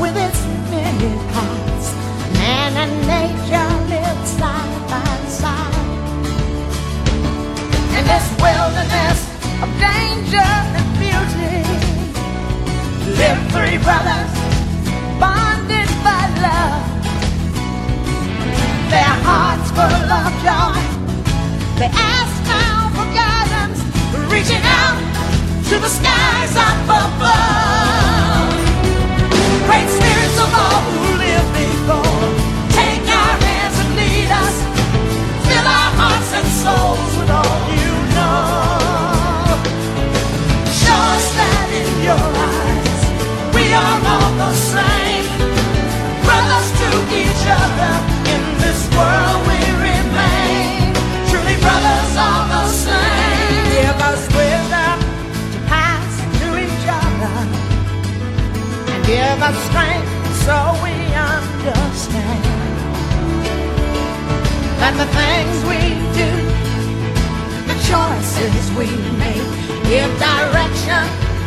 with 0.00 0.16
its 0.16 0.40
many 0.72 1.14
paths, 1.30 1.94
man 2.40 2.72
and 2.82 2.92
nature 3.06 3.70
live 3.92 4.26
side 4.26 4.82
by 4.90 5.14
side. 5.28 5.74
In 7.98 8.04
this 8.10 8.26
wilderness 8.42 9.18
of 9.62 9.70
danger 9.78 10.50
and 10.76 10.88
beauty 10.98 11.62
live 13.16 13.40
three 13.52 13.78
brothers 13.78 14.39
hearts 19.30 19.70
full 19.76 20.10
of 20.20 20.32
joy. 20.46 20.80
They 21.78 21.90
ask 22.14 22.34
now 22.50 22.90
for 22.94 23.06
guidance, 23.22 23.78
reaching 24.32 24.64
out 24.80 24.98
to 25.70 25.74
the 25.84 25.90
skies 25.98 26.54
up 26.66 26.78
above. 27.00 28.50
Great 29.66 29.88
spirits 29.96 30.38
of 30.44 30.50
all 30.62 30.82
who 30.90 31.04
lived 31.24 31.50
before, 31.62 32.26
take 32.78 33.06
our 33.20 33.34
hands 33.46 33.76
and 33.82 33.90
lead 34.00 34.30
us. 34.44 34.56
Fill 35.46 35.66
our 35.78 35.90
hearts 36.00 36.30
and 36.38 36.48
souls 36.62 37.12
with 37.18 37.30
all 37.40 37.58
you 37.78 37.92
know. 38.16 38.34
Show 40.82 41.00
us 41.14 41.26
that 41.38 41.66
in 41.80 41.90
your 42.08 42.26
eyes 42.50 43.00
we 43.54 43.64
are 43.82 44.00
all 44.12 44.30
the 44.42 44.52
same. 44.54 44.89
Us 59.42 59.56
strength 59.68 60.10
so 60.44 60.56
we 60.84 60.92
understand 61.16 62.44
that 64.80 64.94
the 65.00 65.08
things 65.16 65.56
we 65.64 65.80
do 66.20 66.30
the 67.70 67.76
choices 67.88 68.64
we 68.76 68.88
make 69.16 69.48
give 69.88 70.12
direction 70.20 71.02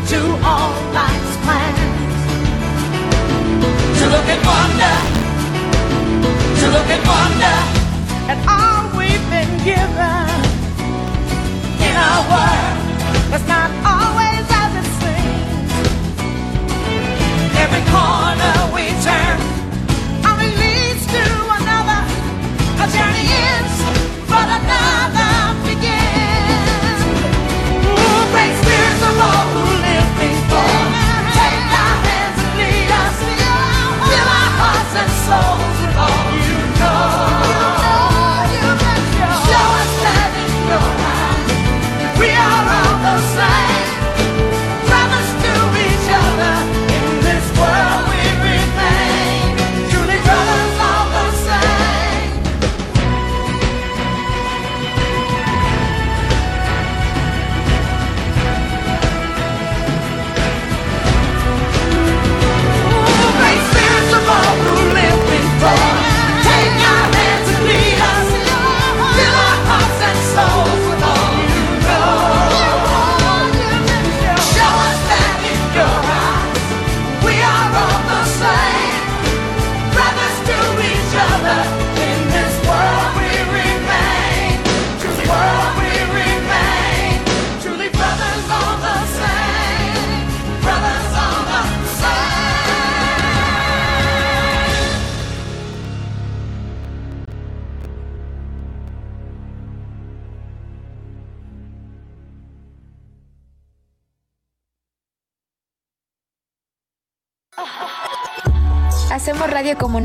to 0.10 0.20
all 0.44 0.74
life's 0.92 1.38
plans. 1.46 1.80
To 4.00 4.06
look 4.10 4.28
and 4.36 4.44
wonder, 4.52 4.98
to 6.60 6.66
look 6.76 6.90
and 6.96 7.04
wonder 7.08 7.58
at 8.32 8.40
all 8.50 8.98
we've 8.98 9.28
been 9.30 9.54
given 9.64 10.28
in 11.88 11.94
our 11.96 12.22
world 12.32 12.76
that's 13.30 13.48
not 13.48 13.70
always 13.86 14.23
turn 19.04 19.38
only 20.30 20.52
leads 20.62 21.06
to 21.16 21.24
another. 21.60 22.00
A 22.84 22.88
journey 22.96 23.28
ends, 23.52 23.78
but 24.30 24.48
another 24.60 25.23